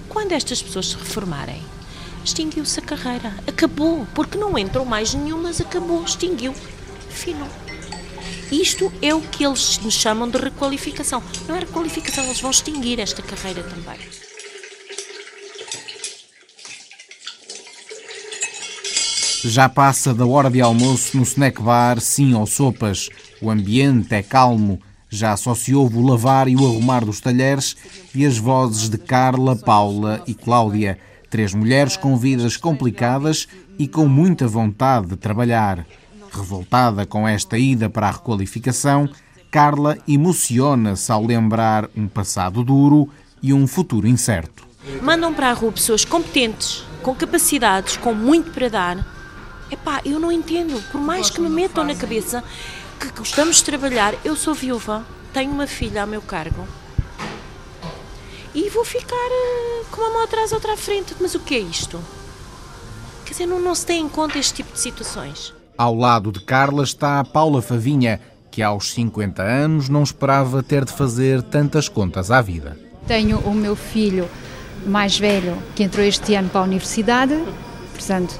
Quando 0.09 0.33
estas 0.33 0.63
pessoas 0.63 0.89
se 0.89 0.97
reformarem, 0.97 1.61
extinguiu-se 2.25 2.79
a 2.79 2.83
carreira. 2.83 3.35
Acabou, 3.47 4.07
porque 4.15 4.39
não 4.39 4.57
entram 4.57 4.85
mais 4.85 5.13
nenhumas, 5.13 5.61
acabou, 5.61 6.03
extinguiu. 6.05 6.55
Fino. 7.11 7.47
Isto 8.51 8.93
é 9.03 9.15
o 9.15 9.21
que 9.21 9.45
eles 9.45 9.79
nos 9.79 9.95
chamam 9.95 10.29
de 10.29 10.39
requalificação. 10.39 11.23
Não 11.49 11.57
é 11.57 11.61
requalificação, 11.61 12.25
eles 12.25 12.41
vão 12.41 12.51
extinguir 12.51 13.01
esta 13.01 13.23
carreira 13.23 13.63
também. 13.63 14.24
Já 19.47 19.69
passa 19.69 20.15
da 20.15 20.25
hora 20.25 20.51
de 20.51 20.63
almoço 20.63 21.19
no 21.19 21.23
snack 21.23 21.61
bar, 21.61 22.01
sim 22.01 22.33
ou 22.33 22.47
sopas. 22.47 23.11
O 23.43 23.51
ambiente 23.51 24.15
é 24.15 24.23
calmo. 24.23 24.81
Já 25.11 25.37
só 25.37 25.55
se 25.55 25.75
ouve 25.75 25.99
o 25.99 26.03
lavar 26.03 26.49
e 26.49 26.57
o 26.57 26.65
arrumar 26.65 27.05
dos 27.05 27.21
talheres 27.21 27.77
e 28.15 28.25
as 28.25 28.39
vozes 28.39 28.89
de 28.89 28.97
Carla, 28.97 29.55
Paula 29.55 30.23
e 30.27 30.33
Cláudia. 30.33 30.99
Três 31.29 31.53
mulheres 31.53 31.95
com 31.95 32.17
vidas 32.17 32.57
complicadas 32.57 33.47
e 33.79 33.87
com 33.87 34.09
muita 34.09 34.49
vontade 34.49 35.09
de 35.09 35.17
trabalhar. 35.17 35.87
Revoltada 36.33 37.05
com 37.05 37.29
esta 37.29 37.59
ida 37.59 37.91
para 37.91 38.09
a 38.09 38.13
requalificação, 38.13 39.07
Carla 39.51 39.99
emociona-se 40.09 41.13
ao 41.13 41.23
lembrar 41.23 41.91
um 41.95 42.09
passado 42.09 42.65
duro 42.65 43.11
e 43.43 43.53
um 43.53 43.67
futuro 43.67 44.09
incerto. 44.09 44.67
Mandam 45.03 45.35
para 45.35 45.51
a 45.51 45.53
rua 45.53 45.71
pessoas 45.71 46.03
competentes, 46.03 46.83
com 47.03 47.15
capacidades, 47.15 47.99
com 47.99 48.15
muito 48.15 48.51
para 48.51 48.71
dar. 48.71 49.14
Epá, 49.75 50.01
eu 50.05 50.21
não 50.21 50.31
entendo. 50.31 50.81
Por 50.91 51.01
mais 51.01 51.29
que 51.29 51.41
me 51.41 51.49
metam 51.49 51.85
na 51.85 51.95
cabeça 51.95 52.43
que 52.99 53.11
gostamos 53.11 53.57
de 53.57 53.65
trabalhar, 53.65 54.15
eu 54.25 54.37
sou 54.37 54.55
viúva, 54.55 55.05
tenho 55.33 55.51
uma 55.51 55.67
filha 55.67 56.05
a 56.05 56.07
meu 56.07 56.23
cargo 56.23 56.67
e 58.55 58.71
vou 58.71 58.85
ficar 58.85 59.17
uh, 59.17 59.87
com 59.91 60.01
uma 60.01 60.11
mão 60.11 60.23
atrás, 60.23 60.53
outra 60.53 60.75
à 60.75 60.77
frente. 60.77 61.15
Mas 61.21 61.35
o 61.35 61.41
que 61.41 61.57
é 61.57 61.59
isto? 61.59 62.01
Quer 63.25 63.33
dizer, 63.33 63.47
não, 63.47 63.59
não 63.61 63.75
se 63.75 63.85
tem 63.85 64.01
em 64.01 64.09
conta 64.09 64.39
este 64.39 64.55
tipo 64.55 64.73
de 64.73 64.79
situações. 64.79 65.53
Ao 65.77 65.93
lado 65.93 66.31
de 66.31 66.41
Carla 66.41 66.85
está 66.85 67.19
a 67.19 67.25
Paula 67.25 67.61
Favinha, 67.61 68.21
que 68.51 68.63
aos 68.63 68.93
50 68.93 69.43
anos 69.43 69.89
não 69.89 70.05
esperava 70.05 70.63
ter 70.63 70.85
de 70.85 70.93
fazer 70.93 71.43
tantas 71.43 71.89
contas 71.89 72.31
à 72.31 72.41
vida. 72.41 72.79
Tenho 73.09 73.41
o 73.41 73.53
meu 73.53 73.75
filho 73.75 74.31
mais 74.87 75.19
velho 75.19 75.61
que 75.75 75.83
entrou 75.83 76.07
este 76.07 76.35
ano 76.37 76.49
para 76.49 76.61
a 76.61 76.65
universidade, 76.65 77.35
portanto, 77.93 78.39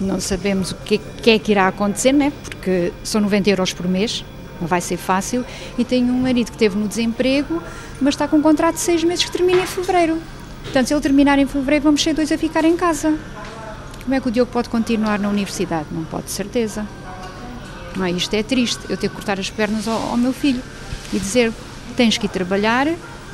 não 0.00 0.20
sabemos 0.20 0.72
o 0.72 0.74
que, 0.76 0.98
que 0.98 1.30
é 1.30 1.38
que 1.38 1.52
irá 1.52 1.68
acontecer, 1.68 2.12
né? 2.12 2.32
porque 2.44 2.92
são 3.02 3.20
90 3.20 3.50
euros 3.50 3.72
por 3.72 3.88
mês, 3.88 4.24
não 4.60 4.68
vai 4.68 4.80
ser 4.80 4.96
fácil. 4.96 5.44
E 5.78 5.84
tenho 5.84 6.12
um 6.12 6.22
marido 6.22 6.46
que 6.46 6.56
esteve 6.56 6.76
no 6.76 6.88
desemprego, 6.88 7.62
mas 8.00 8.14
está 8.14 8.28
com 8.28 8.36
um 8.36 8.42
contrato 8.42 8.74
de 8.74 8.80
seis 8.80 9.02
meses 9.04 9.24
que 9.24 9.30
termina 9.30 9.62
em 9.62 9.66
fevereiro. 9.66 10.20
Portanto, 10.62 10.86
se 10.88 10.94
ele 10.94 11.00
terminar 11.00 11.38
em 11.38 11.46
fevereiro, 11.46 11.84
vamos 11.84 12.02
ser 12.02 12.14
dois 12.14 12.30
a 12.32 12.38
ficar 12.38 12.64
em 12.64 12.76
casa. 12.76 13.16
Como 14.02 14.14
é 14.14 14.20
que 14.20 14.28
o 14.28 14.30
Diogo 14.30 14.50
pode 14.50 14.68
continuar 14.68 15.18
na 15.18 15.28
universidade? 15.28 15.86
Não 15.90 16.04
pode, 16.04 16.30
certeza. 16.30 16.86
Não 17.96 18.04
é? 18.04 18.10
Isto 18.10 18.34
é 18.34 18.42
triste, 18.42 18.80
eu 18.88 18.96
ter 18.96 19.08
que 19.08 19.14
cortar 19.14 19.38
as 19.40 19.50
pernas 19.50 19.88
ao, 19.88 20.10
ao 20.10 20.16
meu 20.16 20.32
filho 20.32 20.62
e 21.12 21.18
dizer: 21.18 21.52
tens 21.96 22.18
que 22.18 22.26
ir 22.26 22.28
trabalhar, 22.28 22.88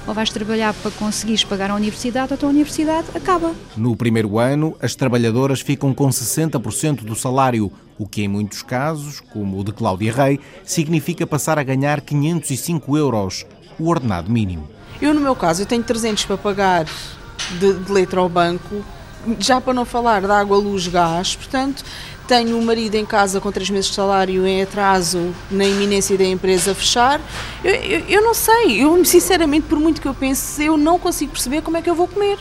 ou 0.06 0.14
vais 0.14 0.30
trabalhar 0.30 0.75
para 0.75 0.90
conseguires 0.92 1.44
pagar 1.44 1.71
a 1.71 1.75
universidade, 1.75 2.32
ou 2.32 2.35
a 2.35 2.38
tua 2.38 2.49
universidade 2.49 3.09
acaba. 3.14 3.52
No 3.76 3.97
primeiro 3.97 4.38
ano, 4.38 4.76
as 4.80 4.94
trabalhadoras 4.94 5.61
ficam 5.61 5.94
com 5.94 6.09
60% 6.09 7.04
do 7.04 7.14
salário, 7.14 7.73
o 7.99 8.06
que 8.06 8.23
em 8.23 8.28
muitos 8.28 8.62
casos, 8.62 9.21
como 9.21 9.59
o 9.59 9.64
de 9.64 9.73
Cláudia 9.73 10.12
Rei, 10.12 10.40
significa 10.64 11.26
passar 11.26 11.59
a 11.59 11.62
ganhar 11.62 12.00
505 12.00 12.97
euros, 12.97 13.47
o 13.78 13.88
ordenado 13.88 14.30
mínimo. 14.30 14.68
Eu, 15.00 15.14
no 15.14 15.21
meu 15.21 15.35
caso, 15.35 15.62
eu 15.62 15.66
tenho 15.66 15.82
300 15.82 16.25
para 16.25 16.37
pagar 16.37 16.87
de, 17.59 17.73
de 17.75 17.92
letra 17.92 18.21
ao 18.21 18.28
banco, 18.28 18.85
já 19.38 19.61
para 19.61 19.75
não 19.75 19.85
falar 19.85 20.23
de 20.23 20.30
água, 20.30 20.56
luz, 20.56 20.88
gás, 20.88 21.37
portanto, 21.37 21.85
tenho 22.33 22.57
um 22.57 22.65
marido 22.65 22.95
em 22.95 23.05
casa 23.05 23.43
com 23.43 23.53
três 23.53 23.69
meses 23.69 23.91
de 23.91 23.95
salário 23.95 24.47
em 24.47 24.62
atraso, 24.62 25.35
na 25.51 25.67
iminência 25.67 26.17
da 26.17 26.25
empresa 26.25 26.75
fechar. 26.75 27.21
Eu, 27.62 27.75
eu, 27.75 28.01
eu, 28.09 28.23
não 28.23 28.33
sei, 28.33 28.83
eu 28.83 29.05
sinceramente, 29.05 29.67
por 29.67 29.79
muito 29.79 30.01
que 30.01 30.09
eu 30.09 30.15
pense, 30.15 30.65
eu 30.65 30.79
não 30.79 30.99
consigo 30.99 31.33
perceber 31.33 31.61
como 31.61 31.77
é 31.77 31.83
que 31.83 31.91
eu 31.91 31.95
vou 31.95 32.09
comer. 32.09 32.39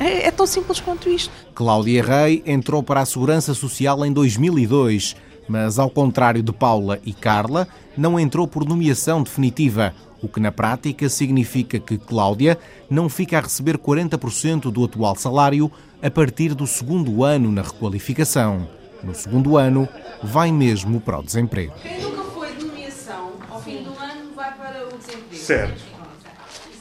É, 0.00 0.26
é 0.26 0.30
tão 0.32 0.44
simples 0.44 0.80
quanto 0.80 1.08
isto. 1.08 1.32
Cláudia 1.54 2.02
Rei 2.02 2.42
entrou 2.44 2.82
para 2.82 3.00
a 3.00 3.06
Segurança 3.06 3.54
Social 3.54 4.04
em 4.04 4.12
2002, 4.12 5.14
mas 5.46 5.78
ao 5.78 5.88
contrário 5.88 6.42
de 6.42 6.52
Paula 6.52 6.98
e 7.04 7.12
Carla, 7.12 7.68
não 7.96 8.18
entrou 8.18 8.48
por 8.48 8.64
nomeação 8.64 9.22
definitiva, 9.22 9.94
o 10.20 10.26
que 10.26 10.40
na 10.40 10.50
prática 10.50 11.08
significa 11.08 11.78
que 11.78 11.96
Cláudia 11.96 12.58
não 12.90 13.08
fica 13.08 13.38
a 13.38 13.42
receber 13.42 13.78
40% 13.78 14.62
do 14.62 14.84
atual 14.84 15.14
salário 15.14 15.70
a 16.02 16.10
partir 16.10 16.56
do 16.56 16.66
segundo 16.66 17.22
ano 17.22 17.52
na 17.52 17.62
requalificação. 17.62 18.81
No 19.02 19.14
segundo 19.14 19.56
ano, 19.56 19.88
vai 20.22 20.52
mesmo 20.52 21.00
para 21.00 21.18
o 21.18 21.22
desemprego. 21.22 21.74
Quem 21.82 22.00
nunca 22.00 22.22
foi 22.30 22.54
de 22.54 22.64
nomeação, 22.64 23.32
ao 23.50 23.60
fim 23.60 23.82
do 23.82 23.98
ano, 23.98 24.34
vai 24.34 24.52
para 24.54 24.86
o 24.86 24.98
desemprego. 24.98 25.34
Certo. 25.36 25.82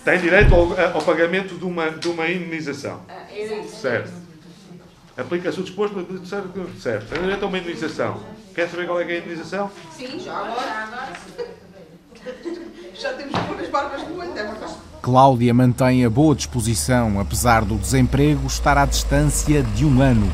Tem 0.06 0.20
direito 0.20 0.54
ao, 0.54 0.80
ao 0.96 1.01
pagamento 1.01 1.56
de 1.56 1.66
uma, 1.66 1.90
de 1.90 2.08
uma 2.08 2.28
indenização. 2.30 3.01
Certo. 3.68 4.12
Aplica-se 5.18 5.60
o 5.60 5.63
disposto 5.63 5.96
certo. 6.25 7.10
Tem 7.10 7.22
direito 7.22 7.44
a 7.44 7.48
uma 7.48 7.58
indenização. 7.58 8.22
Quer 8.54 8.70
saber 8.70 8.88
qual 8.88 9.00
é, 9.00 9.04
é 9.04 9.16
a 9.16 9.18
indenização? 9.20 9.72
Sim, 9.96 10.20
já 10.20 10.38
agora. 10.38 11.13
Já 12.94 13.13
temos 13.13 13.34
que 13.34 13.46
pôr 13.48 13.60
as 13.60 13.70
barbas 13.70 14.08
no 14.08 14.20
olho, 14.20 14.38
é 14.38 14.51
Cláudia 15.01 15.54
mantém 15.54 16.06
a 16.06 16.10
boa 16.10 16.36
disposição, 16.36 17.20
apesar 17.20 17.66
do 17.66 17.75
desemprego 17.75 18.46
estar 18.46 18.78
à 18.78 18.86
distância 18.86 19.63
de 19.63 19.86
um 19.86 20.01
ano. 20.01 20.32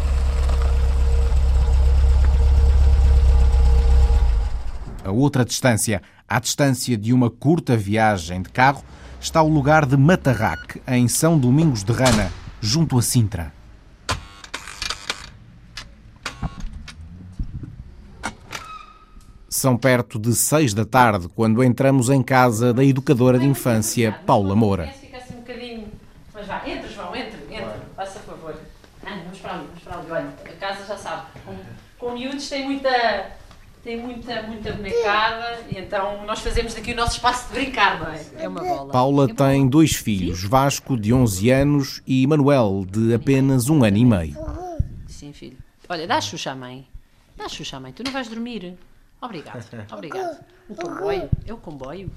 A 5.08 5.12
outra 5.12 5.46
distância, 5.46 6.02
à 6.28 6.38
distância 6.38 6.98
de 6.98 7.14
uma 7.14 7.30
curta 7.30 7.78
viagem 7.78 8.42
de 8.42 8.50
carro, 8.50 8.84
está 9.22 9.42
o 9.42 9.48
lugar 9.48 9.86
de 9.86 9.96
Matarraque, 9.96 10.82
em 10.86 11.08
São 11.08 11.40
Domingos 11.40 11.82
de 11.82 11.94
Rana, 11.94 12.30
junto 12.60 12.98
a 13.00 13.02
Sintra. 13.02 13.54
São 19.48 19.78
perto 19.78 20.20
de 20.20 20.36
seis 20.36 20.74
da 20.74 20.84
tarde 20.84 21.30
quando 21.30 21.64
entramos 21.64 22.10
em 22.10 22.22
casa 22.22 22.74
da 22.74 22.84
educadora 22.84 23.40
de 23.40 23.46
infância 23.46 24.12
Paula 24.26 24.58
Moura. 24.58 24.88
Fica 25.00 25.18
assim 25.20 25.36
um 25.36 25.38
bocadinho. 25.38 25.88
Mas 26.34 26.48
vá, 26.48 26.68
entra, 26.68 26.90
João, 26.90 27.16
entra, 27.16 27.40
entra, 27.50 27.80
faça 27.96 28.20
favor. 28.20 28.60
Ah, 29.06 29.20
vamos 29.24 29.40
para 29.40 29.54
ali, 29.54 29.68
vamos 29.68 29.84
para 29.84 29.98
ali. 30.00 30.12
Olha, 30.12 30.34
a 30.46 30.58
casa 30.60 30.86
já 30.86 30.98
sabe. 30.98 31.28
Com, 31.46 31.56
com 31.98 32.14
miúdos 32.14 32.50
tem 32.50 32.66
muita 32.66 33.38
tem 33.88 33.96
muita, 33.96 34.44
muita 34.44 34.74
bonecada, 34.74 35.62
e 35.72 35.77
então 35.77 36.25
nós 36.25 36.41
fazemos 36.41 36.75
aqui 36.75 36.91
o 36.91 36.96
nosso 36.98 37.13
espaço 37.13 37.48
de 37.48 37.53
brincar, 37.53 37.98
não 38.01 38.12
é? 38.12 38.22
É 38.38 38.46
uma 38.46 38.60
bola. 38.60 38.91
Paula 38.91 39.24
é 39.24 39.34
tem 39.34 39.60
bola. 39.60 39.70
dois 39.70 39.96
filhos, 39.96 40.44
Vasco, 40.44 41.00
de 41.00 41.13
11 41.13 41.50
anos, 41.51 42.01
e 42.06 42.27
Manuel, 42.27 42.86
de 42.86 43.13
apenas 43.13 43.70
um 43.70 43.86
ano 43.86 43.96
e 43.96 44.03
meio. 44.03 44.36
Sim, 45.08 45.32
filho. 45.32 45.56
Olha, 45.88 46.06
dá 46.06 46.17
a 46.17 46.22
Xuxa 46.22 46.51
à 46.51 46.56
mãe. 46.56 46.86
Dá 47.38 47.46
a 47.46 47.50
Xuxa 47.50 47.77
à 47.77 47.79
mãe, 47.79 47.94
tu 47.94 48.03
não 48.03 48.12
vais 48.12 48.27
dormir. 48.27 48.77
Obrigado, 49.22 49.65
obrigado. 49.94 50.44
O 50.67 50.75
comboio, 50.75 51.29
é 51.46 51.53
o 51.53 51.58
comboio. 51.58 52.12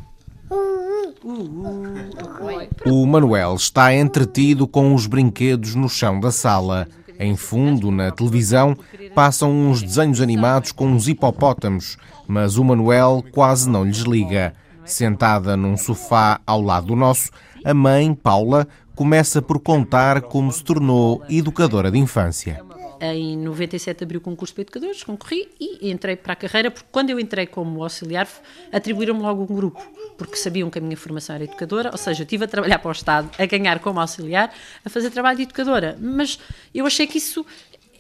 Uh, 0.51 1.15
uh, 1.23 2.93
o 2.93 3.07
Manuel 3.07 3.55
está 3.55 3.95
entretido 3.95 4.67
com 4.67 4.93
os 4.93 5.07
brinquedos 5.07 5.77
no 5.77 5.89
chão 5.89 6.19
da 6.19 6.33
sala. 6.33 6.89
Em 7.23 7.37
fundo, 7.37 7.91
na 7.91 8.11
televisão, 8.11 8.75
passam 9.15 9.53
uns 9.53 9.83
desenhos 9.83 10.23
animados 10.23 10.73
com 10.73 10.87
uns 10.87 11.07
hipopótamos, 11.07 11.99
mas 12.27 12.57
o 12.57 12.65
Manuel 12.65 13.23
quase 13.31 13.69
não 13.69 13.85
lhes 13.85 13.99
liga. 13.99 14.55
Sentada 14.87 15.55
num 15.55 15.77
sofá 15.77 16.41
ao 16.47 16.63
lado 16.63 16.87
do 16.87 16.97
nosso, 16.97 17.31
a 17.63 17.75
mãe, 17.75 18.15
Paula, 18.15 18.67
começa 18.95 19.43
por 19.43 19.61
contar 19.61 20.23
como 20.23 20.51
se 20.51 20.65
tornou 20.65 21.23
educadora 21.29 21.91
de 21.91 21.99
infância. 21.99 22.65
Em 23.01 23.37
97 23.37 24.05
abri 24.05 24.19
o 24.19 24.21
concurso 24.21 24.53
para 24.55 24.63
educadores, 24.63 25.03
concorri 25.03 25.49
e 25.59 25.91
entrei 25.91 26.17
para 26.17 26.35
a 26.35 26.37
carreira, 26.37 26.71
porque 26.71 26.89
quando 26.93 27.11
eu 27.11 27.19
entrei 27.19 27.47
como 27.47 27.83
auxiliar, 27.83 28.29
atribuíram-me 28.71 29.23
logo 29.23 29.43
um 29.43 29.57
grupo, 29.57 29.81
porque 30.19 30.37
sabiam 30.37 30.69
que 30.69 30.79
a 30.79 30.83
minha 30.83 30.97
formação 30.97 31.35
era 31.35 31.45
educadora, 31.45 31.91
ou 31.91 31.99
seja, 31.99 32.21
eu 32.21 32.25
estive 32.25 32.45
a 32.45 32.49
trabalhar 32.49 32.79
para 32.79 32.89
o 32.91 32.93
Estado, 32.93 33.31
a 33.39 33.47
ganhar 33.47 33.79
como 33.79 34.01
auxiliar, 34.01 34.53
a 34.85 34.91
fazer 34.91 35.11
trabalho 35.11 35.39
de 35.39 35.45
educadora. 35.45 35.97
Mas 35.99 36.39
eu 36.75 36.85
achei 36.85 37.07
que 37.07 37.17
isso 37.17 37.47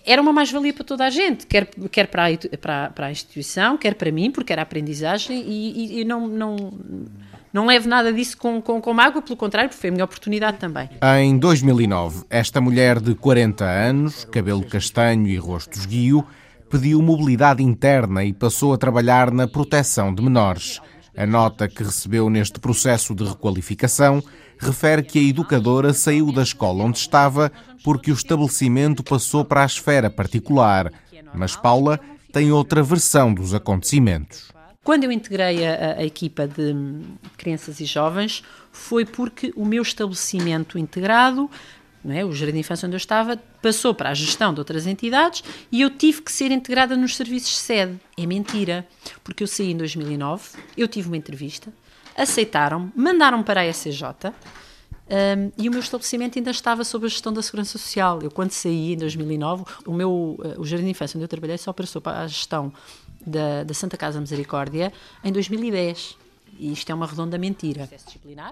era 0.04 0.20
uma 0.20 0.32
mais-valia 0.32 0.72
para 0.72 0.84
toda 0.84 1.04
a 1.04 1.10
gente, 1.10 1.46
quer, 1.46 1.66
quer 1.90 2.06
para, 2.06 2.26
a, 2.26 2.58
para, 2.58 2.90
para 2.90 3.06
a 3.06 3.10
instituição, 3.10 3.76
quer 3.78 3.94
para 3.94 4.10
mim, 4.10 4.30
porque 4.30 4.52
era 4.52 4.62
aprendizagem, 4.62 5.42
e, 5.46 5.96
e, 5.96 6.00
e 6.00 6.04
não, 6.04 6.26
não, 6.26 6.56
não 7.52 7.66
levo 7.66 7.88
nada 7.88 8.12
disso 8.12 8.36
com, 8.36 8.60
com, 8.62 8.80
com 8.80 8.94
mágoa, 8.94 9.20
pelo 9.20 9.36
contrário, 9.36 9.72
foi 9.72 9.90
a 9.90 9.92
minha 9.92 10.04
oportunidade 10.04 10.58
também. 10.58 10.88
Em 11.18 11.36
2009, 11.38 12.24
esta 12.30 12.60
mulher 12.60 13.00
de 13.00 13.14
40 13.14 13.64
anos, 13.64 14.24
cabelo 14.24 14.64
castanho 14.64 15.26
e 15.26 15.36
rosto 15.36 15.76
esguio, 15.76 16.24
pediu 16.70 17.02
mobilidade 17.02 17.62
interna 17.62 18.24
e 18.24 18.32
passou 18.32 18.72
a 18.72 18.78
trabalhar 18.78 19.32
na 19.32 19.48
proteção 19.48 20.14
de 20.14 20.22
menores. 20.22 20.80
A 21.16 21.26
nota 21.26 21.68
que 21.68 21.82
recebeu 21.82 22.30
neste 22.30 22.60
processo 22.60 23.14
de 23.14 23.24
requalificação 23.24 24.22
refere 24.58 25.02
que 25.02 25.18
a 25.18 25.22
educadora 25.22 25.92
saiu 25.92 26.30
da 26.30 26.42
escola 26.42 26.84
onde 26.84 26.98
estava 26.98 27.50
porque 27.82 28.12
o 28.12 28.14
estabelecimento 28.14 29.02
passou 29.02 29.44
para 29.44 29.62
a 29.62 29.66
esfera 29.66 30.08
particular. 30.08 30.92
Mas 31.34 31.56
Paula 31.56 31.98
tem 32.32 32.52
outra 32.52 32.82
versão 32.82 33.34
dos 33.34 33.52
acontecimentos. 33.52 34.52
Quando 34.82 35.04
eu 35.04 35.12
integrei 35.12 35.66
a, 35.66 35.98
a 35.98 36.04
equipa 36.04 36.46
de 36.46 36.74
crianças 37.36 37.80
e 37.80 37.84
jovens, 37.84 38.42
foi 38.72 39.04
porque 39.04 39.52
o 39.54 39.64
meu 39.64 39.82
estabelecimento 39.82 40.78
integrado 40.78 41.50
é? 42.08 42.24
o 42.24 42.32
Jardim 42.32 42.54
de 42.54 42.60
Infância 42.60 42.86
onde 42.86 42.94
eu 42.94 42.98
estava 42.98 43.36
passou 43.60 43.94
para 43.94 44.08
a 44.08 44.14
gestão 44.14 44.54
de 44.54 44.60
outras 44.60 44.86
entidades 44.86 45.44
e 45.70 45.82
eu 45.82 45.90
tive 45.90 46.22
que 46.22 46.32
ser 46.32 46.50
integrada 46.50 46.96
nos 46.96 47.14
serviços 47.14 47.58
sede. 47.58 48.00
É 48.16 48.24
mentira, 48.24 48.86
porque 49.22 49.42
eu 49.42 49.46
saí 49.46 49.72
em 49.72 49.76
2009, 49.76 50.58
eu 50.78 50.88
tive 50.88 51.08
uma 51.08 51.16
entrevista, 51.16 51.70
aceitaram-me, 52.16 52.90
mandaram-me 52.96 53.44
para 53.44 53.60
a 53.60 53.70
SCJ 53.70 54.32
um, 55.10 55.52
e 55.58 55.68
o 55.68 55.72
meu 55.72 55.80
estabelecimento 55.80 56.38
ainda 56.38 56.52
estava 56.52 56.84
sob 56.84 57.04
a 57.04 57.08
gestão 57.08 57.32
da 57.32 57.42
Segurança 57.42 57.76
Social. 57.76 58.20
Eu, 58.22 58.30
quando 58.30 58.52
saí 58.52 58.94
em 58.94 58.96
2009, 58.96 59.64
o, 59.84 59.92
meu, 59.92 60.10
uh, 60.10 60.60
o 60.60 60.64
Jardim 60.64 60.84
de 60.86 60.92
Infância 60.92 61.18
onde 61.18 61.24
eu 61.24 61.28
trabalhei 61.28 61.58
só 61.58 61.72
passou 61.72 62.00
para 62.00 62.20
a 62.20 62.26
gestão 62.26 62.72
da, 63.24 63.64
da 63.64 63.74
Santa 63.74 63.96
Casa 63.96 64.20
Misericórdia 64.20 64.92
em 65.22 65.32
2010. 65.32 66.16
E 66.58 66.72
isto 66.72 66.90
é 66.90 66.94
uma 66.94 67.06
redonda 67.06 67.38
mentira. 67.38 67.88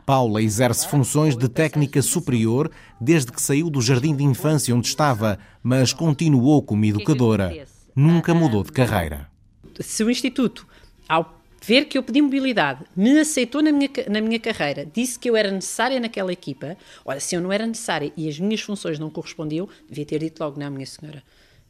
Paula 0.06 0.42
exerce 0.42 0.88
funções 0.88 1.37
de 1.37 1.48
técnica 1.48 2.00
superior 2.00 2.70
desde 3.00 3.30
que 3.30 3.42
saiu 3.42 3.68
do 3.68 3.82
jardim 3.82 4.16
de 4.16 4.25
infância 4.25 4.75
onde 4.75 4.87
estava, 4.87 5.38
mas 5.62 5.92
continuou 5.92 6.62
como 6.62 6.84
educadora. 6.84 7.66
Nunca 7.94 8.32
mudou 8.32 8.62
de 8.62 8.72
carreira. 8.72 9.28
Se 9.80 10.02
o 10.02 10.10
Instituto, 10.10 10.66
ao 11.08 11.38
ver 11.64 11.84
que 11.87 11.98
eu 11.98 12.02
pedi 12.02 12.22
mobilidade, 12.22 12.84
me 12.96 13.18
aceitou 13.18 13.60
na 13.60 13.72
minha, 13.72 13.90
na 14.08 14.20
minha 14.20 14.38
carreira, 14.38 14.87
disse 14.87 15.18
que 15.18 15.28
eu 15.28 15.37
era 15.37 15.50
necessária 15.50 16.00
naquela 16.00 16.32
equipa, 16.32 16.76
olha, 17.04 17.20
se 17.20 17.34
eu 17.34 17.40
não 17.40 17.52
era 17.52 17.66
necessária 17.66 18.12
e 18.16 18.28
as 18.28 18.38
minhas 18.38 18.60
funções 18.60 18.98
não 18.98 19.10
correspondiam, 19.10 19.68
devia 19.88 20.06
ter 20.06 20.20
dito 20.20 20.42
logo, 20.42 20.58
não, 20.58 20.70
minha 20.70 20.87
senhora, 20.87 21.22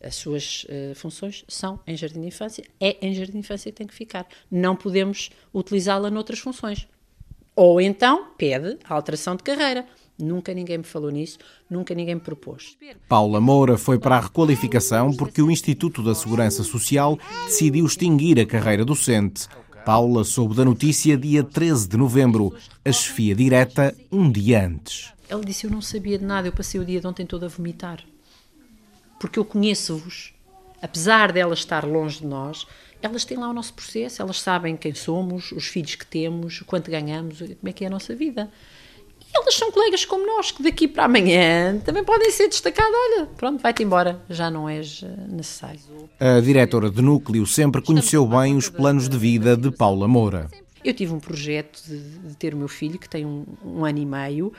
as 0.02 0.14
suas 0.14 0.64
uh, 0.64 0.94
funções 0.94 1.44
são 1.48 1.80
em 1.86 1.96
jardim 1.96 2.20
de 2.20 2.26
infância, 2.28 2.64
é 2.80 2.96
em 3.04 3.14
jardim 3.14 3.32
de 3.32 3.38
infância 3.38 3.70
que 3.70 3.78
tem 3.78 3.86
que 3.86 3.94
ficar. 3.94 4.26
Não 4.50 4.76
podemos 4.76 5.30
utilizá-la 5.52 6.10
noutras 6.10 6.38
funções. 6.38 6.86
Ou 7.54 7.80
então 7.80 8.28
pede 8.36 8.78
a 8.84 8.94
alteração 8.94 9.34
de 9.34 9.42
carreira. 9.42 9.84
Nunca 10.16 10.52
ninguém 10.52 10.78
me 10.78 10.84
falou 10.84 11.10
nisso, 11.10 11.38
nunca 11.70 11.94
ninguém 11.94 12.16
me 12.16 12.20
propôs. 12.20 12.76
Paula 13.08 13.40
Moura 13.40 13.78
foi 13.78 13.98
para 13.98 14.16
a 14.16 14.20
requalificação 14.20 15.12
porque 15.12 15.40
o 15.40 15.50
Instituto 15.50 16.02
da 16.02 16.14
Segurança 16.14 16.64
Social 16.64 17.16
decidiu 17.46 17.86
extinguir 17.86 18.40
a 18.40 18.46
carreira 18.46 18.84
docente. 18.84 19.48
Paula 19.84 20.24
soube 20.24 20.56
da 20.56 20.64
notícia 20.64 21.16
dia 21.16 21.44
13 21.44 21.88
de 21.88 21.96
novembro, 21.96 22.52
a 22.84 22.92
chefia 22.92 23.34
direta 23.34 23.94
um 24.10 24.30
dia 24.30 24.66
antes. 24.66 25.12
Ele 25.30 25.44
disse: 25.44 25.66
Eu 25.66 25.70
não 25.70 25.80
sabia 25.80 26.18
de 26.18 26.24
nada, 26.24 26.48
eu 26.48 26.52
passei 26.52 26.80
o 26.80 26.84
dia 26.84 27.00
de 27.00 27.06
ontem 27.06 27.24
todo 27.24 27.44
a 27.44 27.48
vomitar 27.48 28.04
porque 29.18 29.38
eu 29.38 29.44
conheço-vos, 29.44 30.32
apesar 30.80 31.32
delas 31.32 31.60
estar 31.60 31.84
longe 31.84 32.20
de 32.20 32.26
nós, 32.26 32.66
elas 33.00 33.24
têm 33.24 33.38
lá 33.38 33.48
o 33.48 33.52
nosso 33.52 33.74
processo, 33.74 34.20
elas 34.20 34.40
sabem 34.40 34.76
quem 34.76 34.94
somos, 34.94 35.52
os 35.52 35.66
filhos 35.66 35.94
que 35.94 36.06
temos, 36.06 36.60
quanto 36.66 36.90
ganhamos, 36.90 37.38
como 37.38 37.56
é 37.64 37.72
que 37.72 37.84
é 37.84 37.86
a 37.86 37.90
nossa 37.90 38.14
vida. 38.14 38.50
E 39.20 39.36
elas 39.36 39.54
são 39.54 39.70
colegas 39.70 40.04
como 40.04 40.26
nós, 40.26 40.50
que 40.50 40.62
daqui 40.62 40.88
para 40.88 41.04
amanhã 41.04 41.78
também 41.84 42.02
podem 42.02 42.30
ser 42.30 42.48
destacadas. 42.48 42.92
Olha, 42.92 43.26
pronto, 43.26 43.60
vai-te 43.60 43.82
embora, 43.82 44.20
já 44.28 44.50
não 44.50 44.68
és 44.68 45.02
eh, 45.04 45.26
necessário. 45.28 45.80
A 46.18 46.40
diretora 46.40 46.90
de 46.90 47.02
núcleo 47.02 47.46
sempre 47.46 47.82
conheceu 47.82 48.26
bem 48.26 48.56
os 48.56 48.68
planos 48.68 49.08
de 49.08 49.18
vida 49.18 49.56
de 49.56 49.70
Paula 49.70 50.08
Moura. 50.08 50.48
Eu 50.84 50.94
tive 50.94 51.12
um 51.12 51.20
projeto 51.20 51.82
de, 51.86 51.98
de 51.98 52.36
ter 52.36 52.54
o 52.54 52.56
meu 52.56 52.68
filho, 52.68 52.98
que 52.98 53.08
tem 53.08 53.26
um, 53.26 53.44
um 53.64 53.84
ano 53.84 53.98
e 53.98 54.06
meio, 54.06 54.52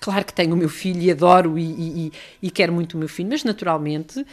Claro 0.00 0.24
que 0.24 0.32
tenho 0.32 0.54
o 0.54 0.56
meu 0.56 0.68
filho 0.68 1.02
e 1.02 1.10
adoro 1.10 1.58
e, 1.58 1.62
e, 1.62 2.12
e 2.42 2.50
quero 2.50 2.72
muito 2.72 2.94
o 2.94 2.98
meu 2.98 3.08
filho, 3.08 3.28
mas 3.30 3.42
naturalmente 3.42 4.24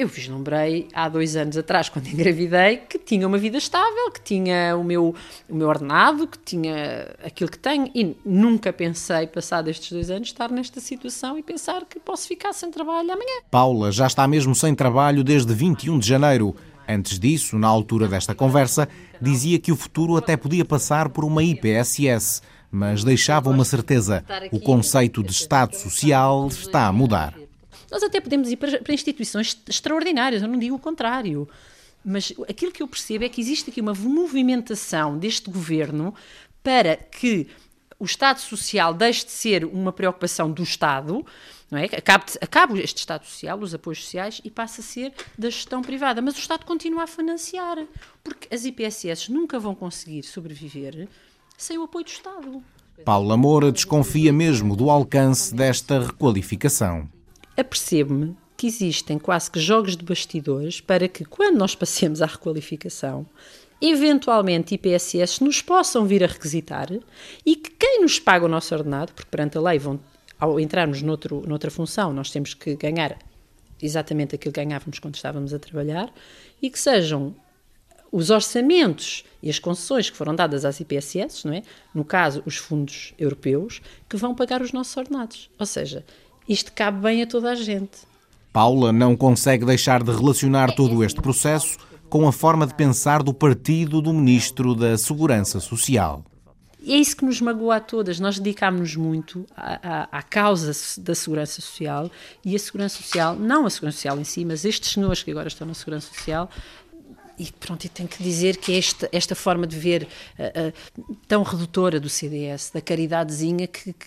eu 0.00 0.08
vislumbrei 0.08 0.88
há 0.94 1.10
dois 1.10 1.36
anos 1.36 1.58
atrás, 1.58 1.90
quando 1.90 2.06
engravidei, 2.08 2.78
que 2.78 2.98
tinha 2.98 3.26
uma 3.26 3.36
vida 3.36 3.58
estável, 3.58 4.10
que 4.10 4.20
tinha 4.22 4.74
o 4.74 4.82
meu, 4.82 5.14
o 5.46 5.54
meu 5.54 5.68
ordenado, 5.68 6.26
que 6.26 6.38
tinha 6.38 7.14
aquilo 7.22 7.50
que 7.50 7.58
tenho, 7.58 7.90
e 7.94 8.16
nunca 8.24 8.72
pensei, 8.72 9.26
passado 9.26 9.68
estes 9.68 9.92
dois 9.92 10.10
anos, 10.10 10.28
estar 10.28 10.50
nesta 10.50 10.80
situação 10.80 11.38
e 11.38 11.42
pensar 11.42 11.84
que 11.84 12.00
posso 12.00 12.26
ficar 12.26 12.54
sem 12.54 12.70
trabalho 12.70 13.12
amanhã. 13.12 13.42
Paula 13.50 13.92
já 13.92 14.06
está 14.06 14.26
mesmo 14.26 14.54
sem 14.54 14.74
trabalho 14.74 15.22
desde 15.22 15.52
21 15.52 15.98
de 15.98 16.08
janeiro. 16.08 16.56
Antes 16.88 17.18
disso, 17.18 17.58
na 17.58 17.68
altura 17.68 18.08
desta 18.08 18.34
conversa, 18.34 18.88
dizia 19.20 19.58
que 19.58 19.70
o 19.70 19.76
futuro 19.76 20.16
até 20.16 20.34
podia 20.34 20.64
passar 20.64 21.10
por 21.10 21.26
uma 21.26 21.44
IPSS 21.44 22.40
mas 22.70 23.02
deixava 23.04 23.50
uma 23.50 23.64
certeza: 23.64 24.24
o 24.52 24.60
conceito 24.60 25.22
de 25.22 25.32
Estado 25.32 25.74
Social 25.74 26.46
está 26.48 26.86
a 26.86 26.92
mudar. 26.92 27.34
Nós 27.90 28.02
até 28.02 28.20
podemos 28.20 28.50
ir 28.50 28.56
para, 28.56 28.94
instituições 28.94 29.60
extraordinárias, 29.68 30.42
eu 30.42 30.48
não 30.48 30.58
digo 30.58 30.76
o 30.76 30.78
contrário. 30.78 31.48
Mas 32.04 32.32
aquilo 32.48 32.72
que 32.72 32.82
eu 32.82 32.88
percebo 32.88 33.24
é 33.24 33.28
que 33.28 33.40
existe 33.40 33.70
aqui 33.70 33.80
uma 33.80 33.92
movimentação 33.92 35.18
deste 35.18 35.50
governo 35.50 36.14
para 36.62 36.96
que 36.96 37.48
o 37.98 38.04
Estado 38.04 38.40
Social 38.40 38.94
deixe 38.94 39.26
de 39.26 39.32
ser 39.32 39.64
uma 39.66 39.92
preocupação 39.92 40.50
do 40.50 40.62
Estado, 40.62 41.26
não 41.70 41.78
é? 41.78 41.84
Acabe, 41.84 42.24
acabe 42.40 42.80
este 42.80 42.98
Estado 42.98 43.26
Social, 43.26 43.58
os 43.58 43.74
apoios 43.74 44.02
sociais, 44.02 44.40
e 44.42 44.50
passa 44.50 44.80
a 44.80 44.84
ser 44.84 45.12
da 45.36 45.50
gestão 45.50 45.82
privada. 45.82 46.22
Mas 46.22 46.36
o 46.36 46.38
Estado 46.38 46.64
continua 46.64 47.02
a 47.02 47.06
financiar, 47.06 47.76
porque 48.24 48.52
as 48.54 48.64
IPSS 48.64 49.30
nunca 49.30 49.58
vão 49.58 49.74
conseguir 49.74 50.22
sobreviver 50.22 51.08
sem 51.60 51.76
o 51.76 51.82
apoio 51.82 52.04
do 52.06 52.08
Estado. 52.08 52.62
Paula 53.04 53.36
Moura 53.36 53.70
desconfia 53.70 54.32
mesmo 54.32 54.74
do 54.74 54.88
alcance 54.88 55.54
desta 55.54 56.00
requalificação. 56.00 57.06
Apercebo-me 57.54 58.34
que 58.56 58.66
existem 58.66 59.18
quase 59.18 59.50
que 59.50 59.60
jogos 59.60 59.94
de 59.94 60.04
bastidores 60.04 60.80
para 60.80 61.06
que, 61.06 61.22
quando 61.24 61.58
nós 61.58 61.74
passemos 61.74 62.22
à 62.22 62.26
requalificação, 62.26 63.26
eventualmente 63.80 64.74
IPSS 64.74 65.44
nos 65.44 65.60
possam 65.60 66.06
vir 66.06 66.24
a 66.24 66.26
requisitar 66.26 66.88
e 67.44 67.56
que 67.56 67.70
quem 67.70 68.00
nos 68.00 68.18
paga 68.18 68.46
o 68.46 68.48
nosso 68.48 68.74
ordenado, 68.74 69.12
porque 69.12 69.30
perante 69.30 69.58
a 69.58 69.60
lei, 69.60 69.78
vão, 69.78 70.00
ao 70.38 70.58
entrarmos 70.58 71.02
noutro, 71.02 71.42
noutra 71.46 71.70
função, 71.70 72.10
nós 72.12 72.30
temos 72.30 72.54
que 72.54 72.74
ganhar 72.74 73.18
exatamente 73.82 74.34
aquilo 74.34 74.52
que 74.52 74.64
ganhávamos 74.64 74.98
quando 74.98 75.14
estávamos 75.14 75.52
a 75.52 75.58
trabalhar, 75.58 76.10
e 76.60 76.70
que 76.70 76.78
sejam 76.78 77.34
os 78.12 78.30
orçamentos 78.30 79.24
e 79.42 79.48
as 79.48 79.58
concessões 79.58 80.10
que 80.10 80.16
foram 80.16 80.34
dadas 80.34 80.64
às 80.64 80.80
IPSS, 80.80 81.46
não 81.46 81.54
é? 81.54 81.62
no 81.94 82.04
caso, 82.04 82.42
os 82.44 82.56
fundos 82.56 83.14
europeus, 83.18 83.80
que 84.08 84.16
vão 84.16 84.34
pagar 84.34 84.60
os 84.60 84.72
nossos 84.72 84.96
ordenados. 84.96 85.48
Ou 85.58 85.66
seja, 85.66 86.04
isto 86.48 86.72
cabe 86.72 87.00
bem 87.00 87.22
a 87.22 87.26
toda 87.26 87.50
a 87.50 87.54
gente. 87.54 87.98
Paula 88.52 88.92
não 88.92 89.16
consegue 89.16 89.64
deixar 89.64 90.02
de 90.02 90.10
relacionar 90.10 90.74
todo 90.74 91.04
este 91.04 91.20
processo 91.20 91.78
com 92.08 92.26
a 92.26 92.32
forma 92.32 92.66
de 92.66 92.74
pensar 92.74 93.22
do 93.22 93.32
partido 93.32 94.02
do 94.02 94.12
Ministro 94.12 94.74
da 94.74 94.98
Segurança 94.98 95.60
Social. 95.60 96.24
E 96.82 96.94
é 96.94 96.96
isso 96.96 97.16
que 97.16 97.24
nos 97.24 97.40
magoa 97.40 97.76
a 97.76 97.80
todas. 97.80 98.18
Nós 98.18 98.38
dedicámos-nos 98.38 98.96
muito 98.96 99.46
à, 99.54 100.08
à, 100.10 100.18
à, 100.18 100.22
causa 100.22 100.72
da 100.98 101.14
segurança 101.14 101.60
social 101.60 102.10
e 102.44 102.56
a 102.56 102.58
segurança 102.58 102.96
social, 102.96 103.36
não 103.36 103.66
a 103.66 103.70
segurança 103.70 103.98
social 103.98 104.18
em 104.18 104.24
si, 104.24 104.44
mas 104.44 104.64
estes 104.64 104.92
senhores 104.92 105.22
que 105.22 105.30
agora 105.30 105.46
estão 105.46 105.66
na 105.66 105.74
segurança 105.74 106.12
social, 106.12 106.48
e 107.40 107.50
pronto, 107.58 107.86
e 107.86 107.88
tenho 107.88 108.06
que 108.06 108.22
dizer 108.22 108.58
que 108.58 108.76
esta, 108.76 109.08
esta 109.10 109.34
forma 109.34 109.66
de 109.66 109.78
ver 109.78 110.06
uh, 110.38 111.00
uh, 111.00 111.16
tão 111.26 111.42
redutora 111.42 111.98
do 111.98 112.10
CDS, 112.10 112.70
da 112.70 112.82
caridadezinha 112.82 113.66
que, 113.66 113.94
que, 113.94 114.04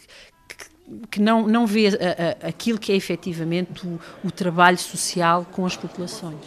que 1.10 1.20
não, 1.20 1.48
não 1.48 1.66
vê 1.66 1.88
uh, 1.88 2.48
aquilo 2.48 2.78
que 2.78 2.92
é 2.92 2.96
efetivamente 2.96 3.88
o, 3.88 4.00
o 4.24 4.30
trabalho 4.30 4.78
social 4.78 5.48
com 5.52 5.66
as 5.66 5.76
populações. 5.76 6.38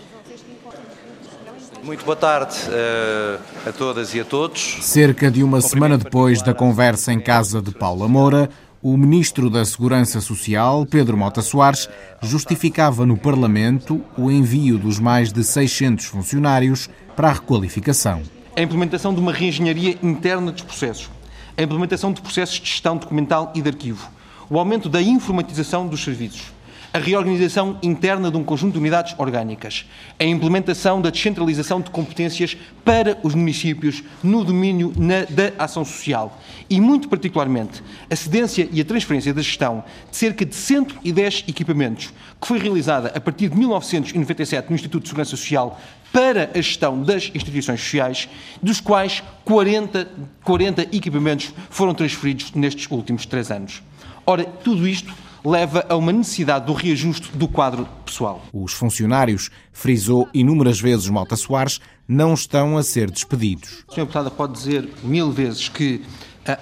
Muito 1.83 2.05
boa 2.05 2.17
tarde 2.17 2.55
uh, 2.69 3.69
a 3.69 3.73
todas 3.73 4.15
e 4.15 4.21
a 4.21 4.25
todos. 4.25 4.79
Cerca 4.83 5.29
de 5.29 5.43
uma 5.43 5.61
semana 5.61 5.99
depois 5.99 6.41
da 6.41 6.55
conversa 6.55 7.13
em 7.13 7.19
casa 7.19 7.61
de 7.61 7.73
Paula 7.73 8.07
Moura, 8.07 8.49
o 8.89 8.97
ministro 8.97 9.51
da 9.51 9.65
Segurança 9.65 10.21
Social, 10.21 10.87
Pedro 10.87 11.17
Mota 11.17 11.43
Soares, 11.43 11.89
justificava 12.23 13.05
no 13.05 13.17
Parlamento 13.17 14.01
o 14.17 14.31
envio 14.31 14.79
dos 14.79 15.01
mais 15.01 15.33
de 15.33 15.43
600 15.43 16.05
funcionários 16.05 16.89
para 17.17 17.31
a 17.31 17.33
requalificação. 17.33 18.23
A 18.55 18.63
implementação 18.63 19.13
de 19.13 19.19
uma 19.19 19.33
reengenharia 19.33 19.99
interna 20.01 20.53
dos 20.53 20.63
processos, 20.63 21.11
a 21.57 21.63
implementação 21.65 22.13
de 22.13 22.21
processos 22.21 22.61
de 22.61 22.71
gestão 22.71 22.97
documental 22.97 23.53
e 23.57 23.61
de 23.61 23.69
arquivo, 23.69 24.09
o 24.49 24.57
aumento 24.57 24.89
da 24.89 25.03
informatização 25.03 25.89
dos 25.89 26.05
serviços, 26.05 26.53
a 26.97 26.99
reorganização 26.99 27.79
interna 27.83 28.31
de 28.31 28.39
um 28.39 28.43
conjunto 28.43 28.73
de 28.73 28.79
unidades 28.79 29.15
orgânicas, 29.19 29.85
a 30.19 30.25
implementação 30.25 30.99
da 31.03 31.11
descentralização 31.11 31.79
de 31.79 31.91
competências 31.91 32.57
para 32.83 33.19
os 33.23 33.35
municípios 33.35 34.03
no 34.23 34.43
domínio 34.43 34.95
na, 34.97 35.27
da 35.29 35.53
ação 35.63 35.85
social 35.85 36.41
e, 36.71 36.81
muito 36.81 37.07
particularmente, 37.07 37.83
a 38.11 38.17
cedência 38.17 38.67
e 38.73 38.81
a 38.81 38.85
transferência 38.85 39.35
da 39.35 39.43
gestão 39.43 39.85
de 40.11 40.17
cerca 40.17 40.47
de 40.47 40.55
110 40.55 41.45
equipamentos, 41.47 42.15
que 42.41 42.49
foi 42.49 42.59
realizada 42.59 43.13
a 43.15 43.21
partir 43.21 43.51
de 43.51 43.59
1997 43.59 44.71
no 44.71 44.75
Instituto 44.75 45.03
de 45.03 45.09
Segurança 45.11 45.31
Social 45.33 45.79
para 46.11 46.51
a 46.55 46.57
gestão 46.63 47.03
das 47.03 47.31
instituições 47.35 47.79
sociais, 47.79 48.27
dos 48.63 48.81
quais 48.81 49.23
40, 49.45 50.09
40 50.43 50.83
equipamentos 50.97 51.53
foram 51.69 51.93
transferidos 51.93 52.53
nestes 52.53 52.91
últimos 52.91 53.27
três 53.27 53.51
anos. 53.51 53.83
Ora, 54.25 54.45
tudo 54.45 54.89
isto 54.89 55.13
leva 55.45 55.85
a 55.89 55.97
uma 55.97 56.13
necessidade 56.13 56.67
do 56.67 56.73
reajuste 56.73 57.31
do 57.37 57.49
quadro 57.49 57.89
pessoal. 58.05 58.43
Os 58.53 58.73
funcionários, 58.73 59.51
frisou 59.73 60.29
inúmeras 60.33 60.81
vezes 60.81 61.09
Mota 61.09 61.37
Soares, 61.37 61.81
não 62.09 62.35
estão 62.35 62.77
a 62.77 62.83
ser 62.83 63.11
despedidos. 63.11 63.85
A 63.89 63.93
Sra. 63.93 64.05
Deputada 64.05 64.31
pode 64.31 64.53
dizer 64.53 64.89
mil 65.03 65.31
vezes 65.31 65.69
que 65.69 66.03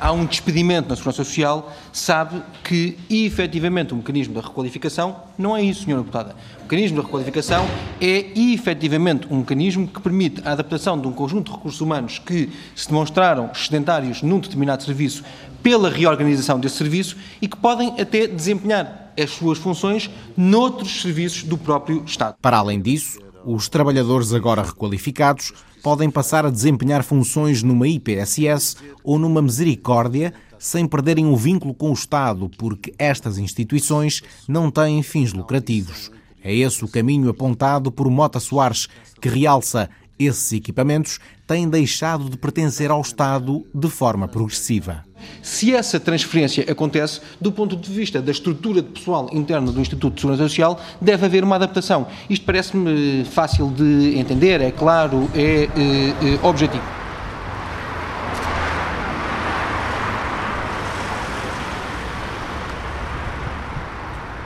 há 0.01 0.13
um 0.13 0.25
despedimento 0.25 0.89
na 0.89 0.97
Segurança 0.97 1.25
Social, 1.25 1.73
sabe 1.93 2.43
que 2.63 2.97
efetivamente 3.11 3.93
o 3.93 3.97
mecanismo 3.97 4.35
da 4.35 4.41
requalificação 4.41 5.17
não 5.37 5.57
é 5.57 5.63
isso, 5.63 5.81
Sra. 5.81 5.99
Deputada. 5.99 6.37
O 6.61 6.63
mecanismo 6.63 6.97
da 6.97 7.03
requalificação 7.03 7.67
é 8.01 8.39
efetivamente 8.39 9.27
um 9.31 9.39
mecanismo 9.39 9.87
que 9.87 10.01
permite 10.01 10.41
a 10.45 10.53
adaptação 10.53 11.01
de 11.01 11.07
um 11.07 11.13
conjunto 11.13 11.51
de 11.51 11.57
recursos 11.57 11.81
humanos 11.81 12.19
que 12.19 12.51
se 12.75 12.89
demonstraram 12.89 13.51
excedentários 13.53 14.23
num 14.23 14.39
determinado 14.39 14.83
serviço 14.83 15.25
pela 15.63 15.91
reorganização 15.91 16.61
desse 16.61 16.77
serviço 16.77 17.17
e 17.41 17.49
que 17.49 17.57
podem 17.57 17.95
até 18.01 18.27
desempenhar 18.27 19.13
as 19.19 19.31
suas 19.31 19.59
funções 19.59 20.11
noutros 20.37 21.01
serviços 21.01 21.43
do 21.43 21.57
próprio 21.57 22.05
Estado. 22.05 22.37
Para 22.41 22.59
além 22.59 22.81
disso, 22.81 23.19
os 23.45 23.69
trabalhadores 23.69 24.33
agora 24.33 24.63
requalificados 24.63 25.53
podem 25.83 26.11
passar 26.11 26.47
a 26.47 26.51
desempenhar 26.51 27.03
funções 27.03 27.63
numa 27.63 27.87
IPSS 27.87 28.77
ou 29.03 29.19
numa 29.19 29.43
misericórdia 29.43 30.33
sem 30.59 30.87
perderem 30.87 31.27
o 31.27 31.37
vínculo 31.37 31.75
com 31.75 31.91
o 31.91 31.95
Estado, 31.95 32.51
porque 32.57 32.95
estas 32.99 33.37
instituições 33.37 34.23
não 34.49 34.71
têm 34.71 35.03
fins 35.03 35.33
lucrativos. 35.33 36.11
É 36.43 36.55
esse 36.55 36.85
o 36.85 36.89
caminho 36.89 37.29
apontado 37.29 37.93
por 37.93 38.11
Mota 38.11 38.41
Soares, 38.41 38.89
que 39.21 39.29
realça 39.29 39.91
esses 40.19 40.53
equipamentos 40.53 41.19
têm 41.47 41.69
deixado 41.69 42.29
de 42.31 42.37
pertencer 42.37 42.91
ao 42.91 43.01
Estado 43.01 43.67
de 43.75 43.89
forma 43.89 44.27
progressiva. 44.29 45.05
Se 45.43 45.75
essa 45.75 45.99
transferência 45.99 46.65
acontece, 46.71 47.21
do 47.41 47.51
ponto 47.51 47.77
de 47.77 47.91
vista 47.91 48.21
da 48.21 48.31
estrutura 48.31 48.83
de 48.83 48.89
pessoal 48.89 49.29
interna 49.33 49.71
do 49.73 49.81
Instituto 49.81 50.15
de 50.15 50.21
Segurança 50.21 50.49
Social, 50.49 50.81
deve 51.01 51.27
haver 51.27 51.45
uma 51.45 51.57
adaptação. 51.57 52.07
Isto 52.29 52.45
parece-me 52.45 53.25
fácil 53.25 53.71
de 53.71 54.19
entender, 54.19 54.61
é 54.61 54.71
claro, 54.71 55.31
é, 55.35 55.65
é, 55.65 56.43
é 56.43 56.47
objetivo. 56.47 57.04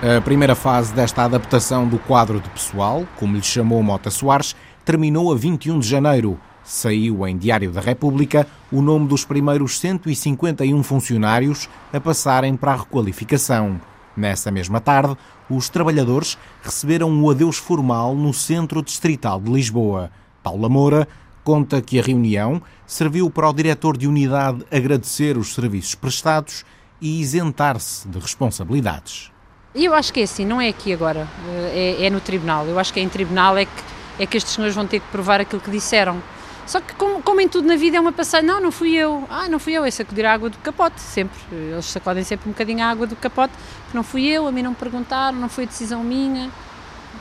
A 0.01 0.21
primeira 0.21 0.55
fase 0.55 0.95
desta 0.95 1.25
adaptação 1.25 1.89
do 1.89 1.99
quadro 1.99 2.41
de 2.41 2.49
pessoal, 2.51 3.05
como 3.17 3.35
lhe 3.35 3.43
chamou 3.43 3.83
Mota 3.83 4.11
Soares, 4.11 4.55
terminou 4.85 5.33
a 5.33 5.35
21 5.35 5.81
de 5.81 5.89
janeiro. 5.89 6.39
Saiu 6.63 7.27
em 7.27 7.37
Diário 7.37 7.73
da 7.73 7.81
República 7.81 8.47
o 8.71 8.81
nome 8.81 9.09
dos 9.09 9.25
primeiros 9.25 9.77
151 9.81 10.85
funcionários 10.85 11.69
a 11.93 11.99
passarem 11.99 12.55
para 12.55 12.75
a 12.75 12.77
requalificação. 12.77 13.81
Nessa 14.17 14.53
mesma 14.53 14.81
tarde, 14.81 15.17
os 15.51 15.69
trabalhadores 15.69 16.39
receberam 16.63 17.21
o 17.21 17.29
adeus 17.29 17.57
formal 17.57 18.15
no 18.15 18.33
Centro 18.33 18.85
Distrital 18.85 19.41
de 19.41 19.51
Lisboa. 19.51 20.13
Paula 20.45 20.69
Moura 20.69 21.09
conta 21.43 21.83
que 21.83 21.99
a 21.99 22.03
reunião 22.05 22.63
serviu 22.87 23.29
para 23.31 23.51
o 23.51 23.53
diretor 23.53 23.97
de 23.97 24.07
unidade 24.07 24.65
agradecer 24.71 25.37
os 25.37 25.55
serviços 25.55 25.97
prestados 25.97 26.65
e 27.01 27.21
isentar-se 27.21 28.07
de 28.07 28.21
responsabilidades. 28.21 29.37
E 29.79 29.85
eu 29.85 29.95
acho 29.95 30.13
que 30.13 30.19
é 30.19 30.25
assim, 30.25 30.45
não 30.45 30.61
é 30.61 30.67
aqui 30.67 30.93
agora, 30.93 31.29
é, 31.73 32.05
é, 32.05 32.11
no 32.11 32.21
tribunal. 32.21 32.67
Eu 32.67 32.81
acho 32.81 32.93
que 32.93 32.99
é 32.99 33.03
em 33.05 33.09
tribunal 33.09 33.57
é 33.57 33.65
que, 33.65 33.71
é 34.19 34.27
que 34.27 34.37
estes 34.37 34.55
senhores 34.55 34.75
vão 34.75 34.85
ter 34.85 34.99
que 34.99 35.07
provar 35.07 35.41
aquilo 35.41 35.63
que 35.63 35.71
disseram. 35.71 36.21
Só 36.67 36.81
que, 36.81 36.97
como, 36.97 37.23
como 37.23 37.41
em 37.41 37.49
tudo 37.49 37.69
na 37.69 37.77
vida, 37.77 37.97
é 37.97 38.01
uma 38.01 38.11
passagem. 38.11 38.45
Não, 38.45 38.61
não 38.61 38.73
fui 38.73 38.97
eu. 38.97 39.23
Ah, 39.31 39.49
não 39.49 39.61
fui 39.61 39.75
eu. 39.75 39.85
É 39.85 39.91
sacudir 39.93 40.27
a 40.27 40.33
água 40.33 40.51
do 40.51 40.59
capote, 40.59 41.01
sempre. 41.01 41.39
Eles 41.53 41.85
sacodem 41.85 42.25
sempre 42.25 42.49
um 42.49 42.53
bocadinho 42.53 42.83
a 42.83 42.89
água 42.89 43.07
do 43.07 43.15
capote. 43.15 43.55
Não 43.95 44.03
fui 44.03 44.27
eu, 44.27 44.49
a 44.49 44.53
mim 44.53 44.63
não 44.63 44.71
me 44.71 44.77
perguntaram, 44.77 45.39
não 45.39 45.49
foi 45.49 45.65
decisão 45.65 46.03
minha. 46.03 46.51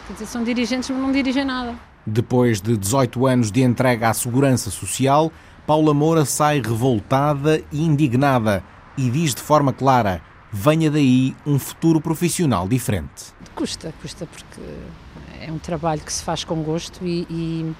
Quer 0.08 0.14
dizer, 0.14 0.26
são 0.26 0.44
dirigentes, 0.44 0.90
mas 0.90 1.00
não 1.00 1.12
dirigem 1.12 1.46
nada. 1.46 1.76
Depois 2.08 2.60
de 2.60 2.76
18 2.76 3.28
anos 3.28 3.52
de 3.52 3.62
entrega 3.62 4.10
à 4.10 4.14
segurança 4.16 4.72
social, 4.72 5.32
Paula 5.68 5.94
Moura 5.94 6.26
sai 6.26 6.60
revoltada 6.60 7.62
e 7.72 7.84
indignada 7.84 8.64
e 8.98 9.12
diz 9.12 9.36
de 9.36 9.44
forma 9.44 9.72
clara: 9.72 10.24
venha 10.58 10.90
daí 10.90 11.36
um 11.46 11.60
futuro 11.60 12.02
profissional 12.02 12.68
diferente. 12.68 13.26
Custa, 13.54 13.94
custa, 14.02 14.26
porque 14.26 14.62
é 15.40 15.52
um 15.52 15.60
trabalho 15.60 16.02
que 16.02 16.12
se 16.12 16.24
faz 16.24 16.44
com 16.44 16.64
gosto 16.64 17.06
e, 17.06 17.28
e, 17.30 17.76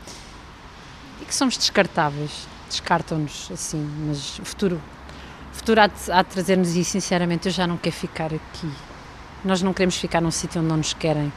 e 1.22 1.26
que 1.26 1.34
somos 1.34 1.58
descartáveis. 1.58 2.48
Descartam-nos 2.70 3.50
assim, 3.52 3.84
mas 4.06 4.38
o 4.40 4.46
futuro, 4.46 4.80
futuro 5.54 5.82
há 5.82 5.88
de, 5.88 5.96
de 5.96 6.24
trazer-nos 6.26 6.76
e 6.76 6.84
sinceramente 6.84 7.48
eu 7.48 7.52
já 7.52 7.66
não 7.66 7.78
quero 7.78 7.96
ficar 7.96 8.28
aqui. 8.28 8.72
Nós 9.44 9.62
não 9.62 9.74
queremos 9.74 9.96
ficar 9.98 10.22
num 10.22 10.32
sítio 10.32 10.62
onde 10.62 10.70
não 10.70 10.78
nos 10.78 10.94
querem. 10.94 11.32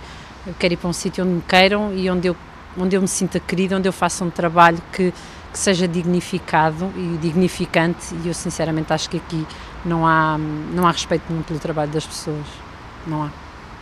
Eu 0.47 0.55
quero 0.59 0.75
ir 0.75 0.77
para 0.77 0.91
um 0.91 0.93
sítio 0.93 1.25
onde 1.25 1.35
me 1.35 1.43
queiram 1.43 1.95
e 1.95 2.11
onde 2.11 2.29
eu, 2.29 2.37
onde 2.77 2.97
eu 2.97 3.01
me 3.01 3.09
sinta 3.09 3.41
querida, 3.41 3.77
onde 3.77 3.89
eu 3.89 3.93
faça 3.93 4.25
um 4.25 4.31
trabalho 4.31 4.83
que, 4.93 5.13
que 5.53 5.59
seja 5.59 5.89
dignificado 5.89 6.93
e 6.97 7.17
dignificante 7.19 8.15
e 8.25 8.29
eu 8.29 8.35
sinceramente 8.35 8.93
acho 8.93 9.09
que 9.09 9.17
aqui 9.17 9.47
não 9.85 10.07
há, 10.07 10.39
não 10.39 10.87
há 10.87 10.91
respeito 10.91 11.25
nenhum 11.29 11.43
pelo 11.43 11.59
trabalho 11.59 11.91
das 11.91 12.07
pessoas. 12.07 12.47
Não 13.07 13.25
há. 13.25 13.31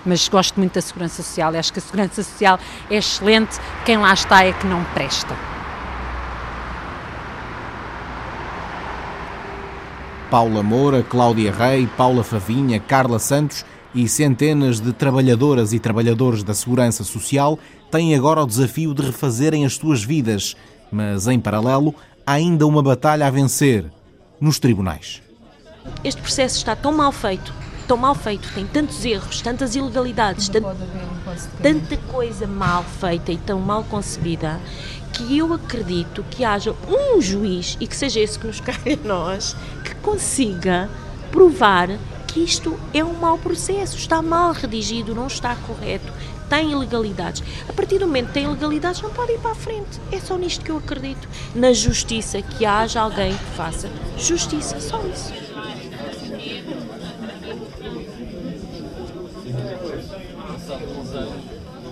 Mas 0.07 0.29
gosto 0.29 0.59
muito 0.59 0.75
da 0.75 0.81
Segurança 0.81 1.23
Social 1.23 1.55
acho 1.55 1.73
que 1.73 1.79
a 1.79 1.83
Segurança 1.83 2.23
Social 2.23 2.59
é 2.91 2.97
excelente, 2.97 3.59
quem 3.85 3.97
lá 3.99 4.13
está 4.15 4.45
é 4.45 4.53
que 4.53 4.67
não 4.67 4.83
presta. 4.95 5.35
Paula 10.31 10.63
Moura, 10.63 11.03
Cláudia 11.03 11.51
Rei, 11.53 11.87
Paula 11.97 12.23
Favinha, 12.23 12.79
Carla 12.79 13.19
Santos 13.19 13.65
e 13.95 14.07
centenas 14.07 14.79
de 14.79 14.93
trabalhadoras 14.93 15.73
e 15.73 15.79
trabalhadores 15.79 16.43
da 16.43 16.53
Segurança 16.53 17.03
Social 17.03 17.59
têm 17.91 18.15
agora 18.15 18.43
o 18.43 18.47
desafio 18.47 18.93
de 18.93 19.03
refazerem 19.03 19.65
as 19.65 19.75
suas 19.75 20.05
vidas, 20.05 20.55
mas 20.93 21.27
em 21.27 21.41
paralelo 21.41 21.95
há 22.27 22.33
ainda 22.33 22.67
uma 22.67 22.83
batalha 22.83 23.27
a 23.27 23.31
vencer 23.31 23.91
nos 24.39 24.59
tribunais. 24.59 25.28
Este 26.05 26.21
processo 26.21 26.57
está 26.57 26.77
tão 26.77 26.93
mal 26.93 27.13
feito, 27.13 27.53
tão 27.87 27.97
mal 27.97 28.15
feito, 28.15 28.53
tem 28.53 28.67
tantos 28.67 29.05
erros, 29.05 29.41
tantas 29.41 29.75
ilegalidades, 29.75 30.49
tant, 30.49 30.65
tanta 31.63 31.97
coisa 32.09 32.47
mal 32.47 32.85
feita 32.85 33.33
e 33.33 33.39
tão 33.39 33.61
mal 33.61 33.85
concebida, 33.85 34.61
que 35.13 35.39
eu 35.39 35.53
acredito 35.53 36.25
que 36.31 36.45
haja 36.45 36.75
um 36.89 37.21
juiz, 37.21 37.77
e 37.81 37.87
que 37.87 37.97
seja 37.97 38.21
esse 38.21 38.39
que 38.39 38.47
nos 38.47 38.61
cabe 38.61 38.93
a 38.93 39.09
nós, 39.09 39.57
que 39.85 39.95
consiga 39.97 40.89
provar 41.31 41.89
que 42.27 42.41
isto 42.41 42.79
é 42.93 43.03
um 43.03 43.15
mau 43.15 43.39
processo, 43.39 43.97
está 43.97 44.21
mal 44.21 44.53
redigido, 44.53 45.15
não 45.15 45.27
está 45.27 45.57
correto, 45.57 46.13
tem 46.49 46.73
ilegalidades. 46.73 47.43
A 47.69 47.73
partir 47.73 47.99
do 47.99 48.07
momento 48.07 48.29
que 48.29 48.35
tem 48.35 48.45
ilegalidades, 48.45 49.03
não 49.03 49.11
pode 49.11 49.33
ir 49.33 49.39
para 49.39 49.53
a 49.53 49.55
frente. 49.55 50.01
É 50.11 50.19
só 50.19 50.37
nisto 50.37 50.65
que 50.65 50.71
eu 50.71 50.79
acredito. 50.79 51.29
Na 51.55 51.73
justiça, 51.73 52.41
que 52.41 52.65
haja 52.65 53.01
alguém 53.01 53.37
que 53.37 53.45
faça 53.57 53.91
justiça, 54.17 54.81
só 54.81 55.01
isso. 55.07 55.48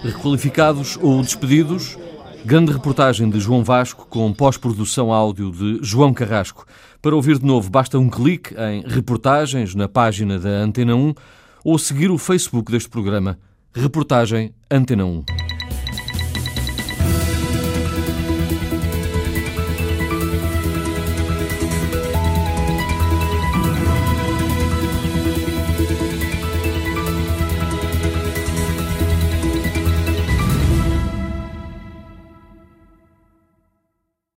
Requalificados 0.06 0.96
ou 1.02 1.20
despedidos? 1.20 1.98
Grande 2.44 2.70
reportagem 2.70 3.28
de 3.28 3.40
João 3.40 3.64
Vasco 3.64 4.06
com 4.08 4.32
pós-produção 4.32 5.12
áudio 5.12 5.50
de 5.50 5.80
João 5.82 6.14
Carrasco. 6.14 6.64
Para 7.02 7.16
ouvir 7.16 7.40
de 7.40 7.44
novo, 7.44 7.68
basta 7.68 7.98
um 7.98 8.08
clique 8.08 8.54
em 8.54 8.82
reportagens 8.86 9.74
na 9.74 9.88
página 9.88 10.38
da 10.38 10.48
Antena 10.48 10.94
1 10.94 11.12
ou 11.64 11.76
seguir 11.76 12.10
o 12.10 12.18
Facebook 12.18 12.70
deste 12.70 12.88
programa. 12.88 13.36
Reportagem 13.74 14.54
Antena 14.70 15.04
1. 15.04 15.24